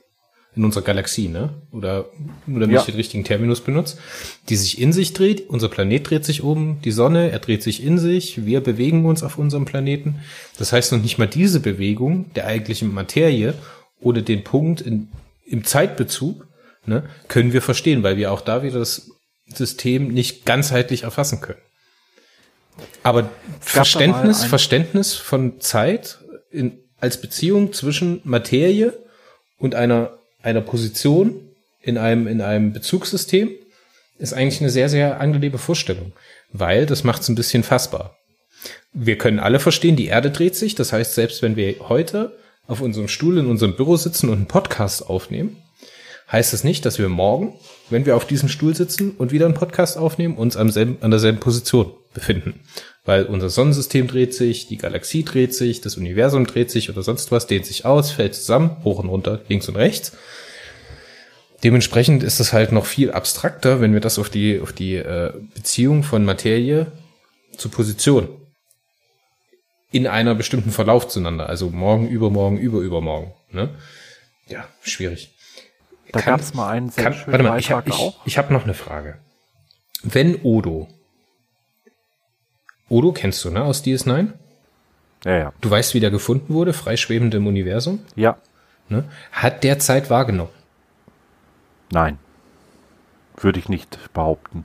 in 0.61 0.67
unserer 0.67 0.85
Galaxie, 0.85 1.29
ne? 1.29 1.55
Oder 1.73 2.11
nur 2.47 2.61
damit 2.61 2.75
ja. 2.75 2.81
ich 2.81 2.87
den 2.87 2.95
richtigen 2.95 3.25
Terminus 3.25 3.63
benutze, 3.63 3.97
die 4.51 4.57
sich 4.57 4.79
in 4.79 4.93
sich 4.93 5.15
dreht. 5.15 5.49
Unser 5.49 5.71
Planet 5.71 6.11
dreht 6.11 6.27
sich 6.27 6.43
um, 6.43 6.83
die 6.83 6.91
Sonne, 6.91 7.31
er 7.31 7.39
dreht 7.39 7.63
sich 7.63 7.83
in 7.83 7.99
sich, 7.99 8.45
wir 8.45 8.61
bewegen 8.61 9.07
uns 9.07 9.23
auf 9.23 9.39
unserem 9.39 9.65
Planeten. 9.65 10.17
Das 10.59 10.75
heißt 10.75 10.93
noch 10.93 11.01
nicht 11.01 11.17
mal 11.17 11.27
diese 11.27 11.61
Bewegung 11.61 12.31
der 12.35 12.47
eigentlichen 12.47 12.93
Materie 12.93 13.55
oder 14.01 14.21
den 14.21 14.45
Punkt 14.45 14.83
in, 14.83 15.09
im 15.47 15.65
Zeitbezug, 15.65 16.47
ne, 16.85 17.05
können 17.29 17.55
wir 17.55 17.63
verstehen, 17.63 18.03
weil 18.03 18.19
wir 18.19 18.31
auch 18.31 18.43
da 18.43 18.63
wieder 18.63 18.81
das 18.81 19.13
System 19.47 20.09
nicht 20.09 20.45
ganzheitlich 20.45 21.05
erfassen 21.05 21.41
können. 21.41 21.61
Aber 23.03 23.31
Verständnis, 23.61 24.45
Verständnis 24.45 25.15
von 25.15 25.59
Zeit 25.61 26.19
in, 26.51 26.81
als 26.99 27.19
Beziehung 27.19 27.73
zwischen 27.73 28.21
Materie 28.25 28.93
und 29.57 29.75
einer 29.75 30.20
einer 30.43 30.61
Position 30.61 31.35
in 31.81 31.99
einem, 31.99 32.27
in 32.27 32.41
einem 32.41 32.73
Bezugssystem 32.73 33.51
ist 34.19 34.35
eigentlich 34.35 34.61
eine 34.61 34.71
sehr, 34.71 34.89
sehr 34.89 35.21
angenehme 35.21 35.59
Vorstellung, 35.59 36.13
weil 36.53 36.87
das 36.87 37.05
macht 37.05 37.23
es 37.23 37.29
ein 37.29 37.35
bisschen 37.35 37.63
fassbar. 37.63 38.17
Wir 38.93 39.17
können 39.17 39.39
alle 39.39 39.61
verstehen, 39.61 39.97
die 39.97 40.07
Erde 40.07 40.31
dreht 40.31 40.57
sich. 40.57 40.75
Das 40.75 40.93
heißt, 40.93 41.15
selbst 41.15 41.43
wenn 41.43 41.57
wir 41.57 41.77
heute 41.89 42.37
auf 42.67 42.81
unserem 42.81 43.09
Stuhl 43.09 43.39
in 43.39 43.47
unserem 43.47 43.77
Büro 43.77 43.97
sitzen 43.97 44.29
und 44.29 44.37
einen 44.37 44.47
Podcast 44.47 45.09
aufnehmen, 45.09 45.57
heißt 46.31 46.53
es 46.53 46.61
das 46.61 46.65
nicht, 46.65 46.85
dass 46.85 46.99
wir 46.99 47.09
morgen, 47.09 47.55
wenn 47.89 48.07
wir 48.07 48.17
auf 48.17 48.27
diesem 48.27 48.49
Stuhl 48.49 48.75
sitzen 48.77 49.13
und 49.13 49.33
wieder 49.33 49.47
einen 49.47 49.55
Podcast 49.55 49.97
aufnehmen, 49.97 50.37
uns 50.37 50.57
am 50.57 50.71
selben, 50.71 50.99
an 51.01 51.11
derselben 51.11 51.41
Position 51.41 51.93
befinden. 52.15 52.61
Weil 53.05 53.25
unser 53.25 53.49
Sonnensystem 53.49 54.09
dreht 54.09 54.35
sich, 54.35 54.67
die 54.67 54.77
Galaxie 54.77 55.25
dreht 55.25 55.55
sich, 55.55 55.81
das 55.81 55.97
Universum 55.97 56.47
dreht 56.47 56.71
sich 56.71 56.91
oder 56.91 57.03
sonst 57.03 57.33
was, 57.33 57.47
dehnt 57.47 57.67
sich 57.67 57.85
aus, 57.85 58.11
fällt 58.11 58.35
zusammen, 58.35 58.77
hoch 58.85 58.99
und 58.99 59.09
runter, 59.09 59.41
links 59.49 59.69
und 59.69 59.77
rechts. 59.77 60.13
Dementsprechend 61.65 62.23
ist 62.23 62.41
es 62.41 62.53
halt 62.53 62.73
noch 62.73 62.87
viel 62.87 63.11
abstrakter, 63.11 63.81
wenn 63.81 63.93
wir 63.93 64.01
das 64.01 64.19
auf 64.19 64.31
die, 64.31 64.61
auf 64.61 64.73
die 64.73 64.97
äh, 64.97 65.33
Beziehung 65.55 66.03
von 66.03 66.25
Materie 66.25 66.91
zu 67.57 67.69
Position 67.69 68.29
in 69.93 70.07
einer 70.07 70.35
bestimmten 70.35 70.71
Verlauf 70.71 71.09
zueinander, 71.09 71.49
also 71.49 71.71
morgen, 71.71 72.09
übermorgen, 72.09 72.59
überübermorgen. 72.59 73.33
Ne? 73.51 73.71
Ja, 74.47 74.67
schwierig. 74.83 75.35
Da 76.13 76.21
gab 76.21 76.41
es 76.41 76.55
mal 76.55 76.71
einen 76.71 76.91
sehr 76.91 77.05
kann, 77.05 77.15
schönen 77.15 77.33
warte 77.33 77.45
mal, 77.45 77.59
ich, 77.59 77.71
ich, 77.71 78.17
ich 78.25 78.39
habe 78.39 78.53
noch 78.53 78.65
eine 78.65 78.75
Frage. 78.75 79.19
Wenn 80.03 80.41
Odo, 80.43 80.89
Odo 82.91 83.13
kennst 83.13 83.45
du, 83.45 83.51
ne, 83.51 83.63
aus 83.63 83.85
DS9? 83.85 84.33
Ja, 85.25 85.37
ja. 85.37 85.53
Du 85.61 85.71
weißt, 85.71 85.95
wie 85.95 86.01
der 86.01 86.11
gefunden 86.11 86.53
wurde, 86.53 86.73
freischwebend 86.73 87.33
im 87.35 87.47
Universum? 87.47 88.01
Ja. 88.17 88.37
Ne? 88.89 89.05
Hat 89.31 89.63
der 89.63 89.79
Zeit 89.79 90.11
wahrgenommen? 90.11 90.51
Nein. 91.93 92.19
Würde 93.37 93.61
ich 93.61 93.69
nicht 93.69 94.13
behaupten. 94.13 94.65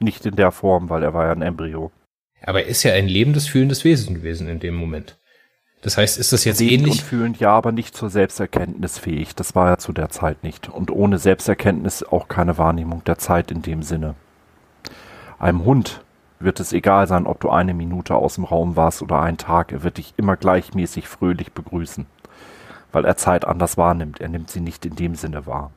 Nicht 0.00 0.26
in 0.26 0.34
der 0.36 0.50
Form, 0.50 0.90
weil 0.90 1.04
er 1.04 1.14
war 1.14 1.26
ja 1.26 1.32
ein 1.32 1.42
Embryo. 1.42 1.92
Aber 2.42 2.62
er 2.62 2.66
ist 2.66 2.82
ja 2.82 2.92
ein 2.92 3.08
lebendes, 3.08 3.46
fühlendes 3.46 3.84
Wesen 3.84 4.16
gewesen 4.16 4.48
in 4.48 4.58
dem 4.58 4.74
Moment. 4.74 5.16
Das 5.80 5.96
heißt, 5.96 6.18
ist 6.18 6.32
das 6.32 6.44
jetzt 6.44 6.60
Lebend 6.60 6.86
ähnlich? 6.88 7.02
Und 7.02 7.06
fühlend, 7.06 7.40
ja, 7.40 7.50
aber 7.50 7.70
nicht 7.70 7.94
zur 7.94 8.10
Selbsterkenntnis 8.10 8.98
fähig. 8.98 9.36
Das 9.36 9.54
war 9.54 9.68
er 9.68 9.78
zu 9.78 9.92
der 9.92 10.08
Zeit 10.08 10.42
nicht. 10.42 10.68
Und 10.68 10.90
ohne 10.90 11.18
Selbsterkenntnis 11.18 12.02
auch 12.02 12.26
keine 12.26 12.58
Wahrnehmung 12.58 13.04
der 13.04 13.18
Zeit 13.18 13.50
in 13.50 13.62
dem 13.62 13.82
Sinne. 13.82 14.16
Einem 15.38 15.64
Hund 15.64 16.02
wird 16.44 16.60
es 16.60 16.72
egal 16.72 17.06
sein, 17.06 17.26
ob 17.26 17.40
du 17.40 17.50
eine 17.50 17.74
Minute 17.74 18.14
aus 18.14 18.36
dem 18.36 18.44
Raum 18.44 18.76
warst 18.76 19.02
oder 19.02 19.20
einen 19.20 19.38
Tag. 19.38 19.72
Er 19.72 19.82
wird 19.82 19.98
dich 19.98 20.14
immer 20.16 20.36
gleichmäßig 20.36 21.08
fröhlich 21.08 21.52
begrüßen. 21.52 22.06
Weil 22.92 23.04
er 23.04 23.16
Zeit 23.16 23.44
anders 23.44 23.76
wahrnimmt. 23.76 24.20
Er 24.20 24.28
nimmt 24.28 24.50
sie 24.50 24.60
nicht 24.60 24.86
in 24.86 24.96
dem 24.96 25.14
Sinne 25.14 25.46
wahr. 25.46 25.72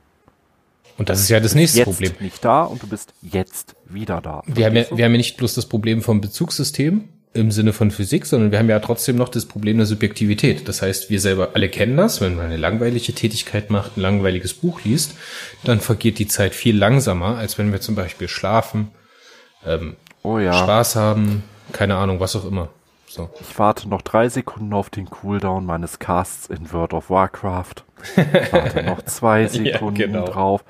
Und 0.98 1.08
das 1.08 1.20
ist 1.20 1.28
ja 1.28 1.38
das 1.40 1.54
nächste 1.54 1.78
jetzt 1.78 1.84
Problem. 1.84 2.12
nicht 2.20 2.44
da 2.44 2.64
und 2.64 2.82
du 2.82 2.88
bist 2.88 3.14
jetzt 3.22 3.76
wieder 3.88 4.20
da. 4.20 4.42
Wir 4.46 4.66
haben, 4.66 4.76
ja, 4.76 4.84
wir 4.90 5.04
haben 5.04 5.12
ja 5.12 5.18
nicht 5.18 5.36
bloß 5.36 5.54
das 5.54 5.66
Problem 5.66 6.02
vom 6.02 6.20
Bezugssystem 6.20 7.08
im 7.34 7.52
Sinne 7.52 7.72
von 7.72 7.92
Physik, 7.92 8.26
sondern 8.26 8.50
wir 8.50 8.58
haben 8.58 8.68
ja 8.68 8.80
trotzdem 8.80 9.16
noch 9.16 9.28
das 9.28 9.46
Problem 9.46 9.76
der 9.76 9.86
Subjektivität. 9.86 10.66
Das 10.66 10.82
heißt, 10.82 11.08
wir 11.08 11.20
selber 11.20 11.50
alle 11.54 11.68
kennen 11.68 11.96
das, 11.96 12.20
wenn 12.20 12.34
man 12.34 12.46
eine 12.46 12.56
langweilige 12.56 13.12
Tätigkeit 13.12 13.70
macht, 13.70 13.96
ein 13.96 14.00
langweiliges 14.00 14.54
Buch 14.54 14.80
liest, 14.84 15.14
dann 15.62 15.80
vergeht 15.80 16.18
die 16.18 16.26
Zeit 16.26 16.54
viel 16.54 16.76
langsamer, 16.76 17.36
als 17.36 17.58
wenn 17.58 17.70
wir 17.70 17.80
zum 17.80 17.94
Beispiel 17.94 18.26
schlafen, 18.28 18.88
ähm, 19.64 19.96
oh 20.28 20.38
ja. 20.38 20.52
Spaß 20.52 20.96
haben, 20.96 21.44
keine 21.72 21.96
Ahnung, 21.96 22.20
was 22.20 22.36
auch 22.36 22.44
immer. 22.44 22.68
So. 23.06 23.30
Ich 23.40 23.58
warte 23.58 23.88
noch 23.88 24.02
drei 24.02 24.28
Sekunden 24.28 24.72
auf 24.74 24.90
den 24.90 25.08
Cooldown 25.08 25.64
meines 25.64 25.98
Casts 25.98 26.46
in 26.46 26.72
World 26.72 26.92
of 26.92 27.08
Warcraft. 27.08 27.84
Ich 28.16 28.52
warte 28.52 28.82
noch 28.82 29.02
zwei 29.02 29.42
Ja, 29.42 29.48
Sekunden 29.48 29.94
genau. 29.94 30.26
drauf. 30.26 30.64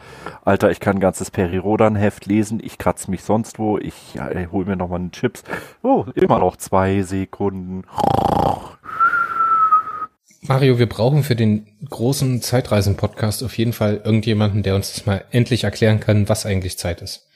Alter, 0.44 0.70
ich 0.70 0.78
kann 0.78 0.96
ein 0.96 1.00
ganzes 1.00 1.30
Peri-Rodan-Heft 1.32 2.26
lesen. 2.26 2.60
Ich 2.62 2.78
kratze 2.78 3.10
mich 3.10 3.24
sonst 3.24 3.58
wo. 3.58 3.76
Ich 3.76 4.14
ja, 4.14 4.28
ey, 4.28 4.46
hol 4.52 4.64
mir 4.64 4.76
noch 4.76 4.88
mal 4.88 4.96
einen 4.96 5.10
Chips. 5.10 5.42
Oh, 5.82 6.06
immer 6.14 6.38
noch 6.38 6.56
zwei 6.56 7.02
Sekunden. 7.02 7.84
Mario, 10.42 10.78
wir 10.78 10.88
brauchen 10.88 11.24
für 11.24 11.36
den 11.36 11.66
großen 11.90 12.40
Zeitreisen-Podcast 12.40 13.42
auf 13.42 13.58
jeden 13.58 13.72
Fall 13.72 14.00
irgendjemanden, 14.04 14.62
der 14.62 14.76
uns 14.76 14.94
das 14.94 15.04
mal 15.04 15.24
endlich 15.32 15.64
erklären 15.64 15.98
kann, 16.00 16.28
was 16.28 16.46
eigentlich 16.46 16.78
Zeit 16.78 17.02
ist. 17.02 17.26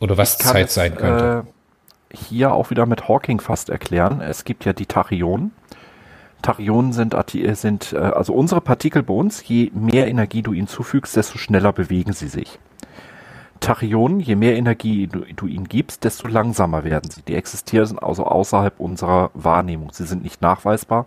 Oder 0.00 0.18
was 0.18 0.38
Zeit 0.38 0.68
es, 0.68 0.74
sein 0.74 0.94
könnte. 0.94 1.46
Äh, 2.10 2.16
hier 2.16 2.52
auch 2.52 2.70
wieder 2.70 2.86
mit 2.86 3.08
Hawking 3.08 3.40
fast 3.40 3.70
erklären. 3.70 4.20
Es 4.20 4.44
gibt 4.44 4.64
ja 4.64 4.72
die 4.72 4.86
Tachyonen. 4.86 5.52
Tachyonen 6.42 6.92
sind, 6.92 7.14
äh, 7.14 7.54
sind 7.54 7.92
äh, 7.92 7.98
also 7.98 8.34
unsere 8.34 8.60
Partikel 8.60 9.02
bei 9.02 9.14
uns. 9.14 9.46
Je 9.46 9.70
mehr 9.74 10.08
Energie 10.08 10.42
du 10.42 10.52
ihnen 10.52 10.68
zufügst, 10.68 11.16
desto 11.16 11.38
schneller 11.38 11.72
bewegen 11.72 12.12
sie 12.12 12.28
sich. 12.28 12.58
Tachyonen, 13.60 14.20
je 14.20 14.36
mehr 14.36 14.56
Energie 14.56 15.06
du, 15.06 15.20
du 15.20 15.46
ihnen 15.46 15.66
gibst, 15.66 16.04
desto 16.04 16.28
langsamer 16.28 16.84
werden 16.84 17.10
sie. 17.10 17.22
Die 17.22 17.34
existieren 17.34 17.98
also 17.98 18.24
außerhalb 18.24 18.78
unserer 18.78 19.30
Wahrnehmung. 19.34 19.90
Sie 19.92 20.04
sind 20.04 20.22
nicht 20.22 20.42
nachweisbar, 20.42 21.06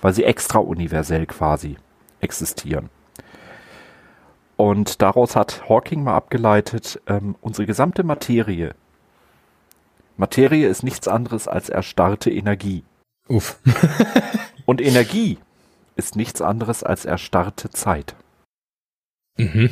weil 0.00 0.12
sie 0.12 0.24
extra 0.24 0.58
universell 0.58 1.26
quasi 1.26 1.76
existieren. 2.20 2.90
Und 4.56 5.02
daraus 5.02 5.36
hat 5.36 5.68
Hawking 5.68 6.02
mal 6.02 6.16
abgeleitet, 6.16 7.00
ähm, 7.06 7.36
unsere 7.40 7.66
gesamte 7.66 8.04
Materie. 8.04 8.74
Materie 10.16 10.66
ist 10.66 10.82
nichts 10.82 11.08
anderes 11.08 11.46
als 11.46 11.68
erstarrte 11.68 12.30
Energie. 12.30 12.82
Uff. 13.28 13.58
Und 14.66 14.80
Energie 14.80 15.38
ist 15.94 16.16
nichts 16.16 16.40
anderes 16.40 16.82
als 16.82 17.04
erstarrte 17.04 17.70
Zeit. 17.70 18.14
mhm. 19.36 19.70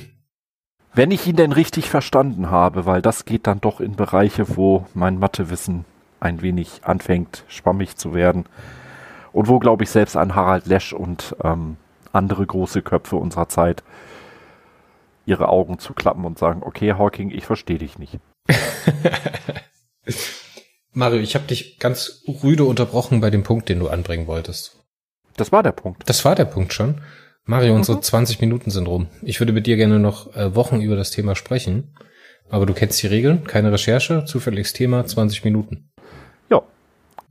Wenn 0.97 1.11
ich 1.11 1.27
ihn 1.27 1.35
denn 1.35 1.51
richtig 1.51 1.91
verstanden 1.91 2.51
habe, 2.51 2.87
weil 2.87 3.03
das 3.03 3.25
geht 3.25 3.49
dann 3.49 3.61
doch 3.61 3.81
in 3.81 3.97
Bereiche, 3.97 4.57
wo 4.57 4.87
mein 4.95 5.19
Mathewissen 5.19 5.85
ein 6.21 6.41
wenig 6.41 6.83
anfängt, 6.85 7.45
schwammig 7.49 7.97
zu 7.97 8.15
werden. 8.15 8.45
Und 9.33 9.49
wo, 9.49 9.59
glaube 9.59 9.83
ich, 9.83 9.91
selbst 9.91 10.17
ein 10.17 10.37
Harald 10.37 10.67
Lesch 10.67 10.93
und 10.93 11.35
ähm, 11.43 11.79
andere 12.13 12.47
große 12.47 12.83
Köpfe 12.83 13.17
unserer 13.17 13.49
Zeit 13.49 13.83
ihre 15.27 15.49
Augen 15.49 15.79
zuklappen 15.79 16.25
und 16.25 16.39
sagen, 16.39 16.63
okay, 16.65 16.93
Hawking, 16.95 17.31
ich 17.31 17.47
verstehe 17.47 17.79
dich 17.79 17.99
nicht. 17.99 18.19
Mario, 20.93 21.21
ich 21.21 21.35
habe 21.35 21.47
dich 21.47 21.79
ganz 21.79 22.23
rüde 22.43 22.65
unterbrochen 22.65 23.21
bei 23.21 23.31
dem 23.31 23.43
Punkt, 23.43 23.69
den 23.69 23.81
du 23.81 23.89
anbringen 23.89 24.27
wolltest. 24.27 24.85
Das 25.37 25.51
war 25.51 25.63
der 25.63 25.73
Punkt. 25.73 26.09
Das 26.09 26.25
war 26.25 26.35
der 26.35 26.45
Punkt 26.45 26.73
schon. 26.73 27.01
Mario, 27.45 27.75
unsere 27.75 28.01
20 28.01 28.41
Minuten 28.41 28.71
sind 28.71 28.87
rum. 28.87 29.09
Ich 29.21 29.41
würde 29.41 29.53
mit 29.53 29.67
dir 29.67 29.77
gerne 29.77 29.99
noch 29.99 30.35
äh, 30.35 30.55
Wochen 30.55 30.81
über 30.81 30.97
das 30.97 31.11
Thema 31.11 31.35
sprechen. 31.35 31.95
Aber 32.49 32.67
du 32.67 32.75
kennst 32.75 33.03
die 33.03 33.07
Regeln, 33.07 33.45
keine 33.45 33.73
Recherche, 33.73 34.25
zufälliges 34.25 34.73
Thema, 34.73 35.05
20 35.05 35.45
Minuten. 35.45 35.91
Ja, 36.51 36.63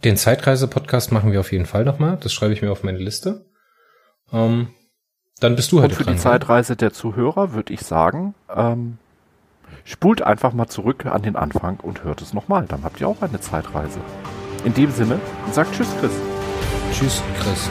Den 0.03 0.17
Zeitreise-Podcast 0.17 1.11
machen 1.11 1.31
wir 1.31 1.39
auf 1.39 1.51
jeden 1.51 1.65
Fall 1.65 1.85
nochmal. 1.85 2.17
Das 2.19 2.33
schreibe 2.33 2.53
ich 2.53 2.61
mir 2.61 2.71
auf 2.71 2.83
meine 2.83 2.97
Liste. 2.97 3.45
Ähm, 4.31 4.69
dann 5.39 5.55
bist 5.55 5.71
du 5.71 5.77
und 5.77 5.83
heute 5.83 5.95
für 5.95 6.03
dran. 6.03 6.15
die 6.15 6.21
gell? 6.21 6.31
Zeitreise 6.31 6.75
der 6.75 6.93
Zuhörer 6.93 7.53
würde 7.53 7.73
ich 7.73 7.81
sagen, 7.81 8.33
ähm, 8.53 8.97
spult 9.83 10.21
einfach 10.21 10.53
mal 10.53 10.67
zurück 10.67 11.05
an 11.05 11.21
den 11.21 11.35
Anfang 11.35 11.79
und 11.81 12.03
hört 12.03 12.21
es 12.21 12.33
nochmal. 12.33 12.65
Dann 12.67 12.83
habt 12.83 13.01
ihr 13.01 13.07
auch 13.07 13.21
eine 13.21 13.41
Zeitreise. 13.41 13.99
In 14.63 14.73
dem 14.73 14.91
Sinne, 14.91 15.19
sagt 15.51 15.73
Tschüss, 15.75 15.89
Chris. 15.99 16.11
Tschüss, 16.93 17.21
Chris. 17.39 17.69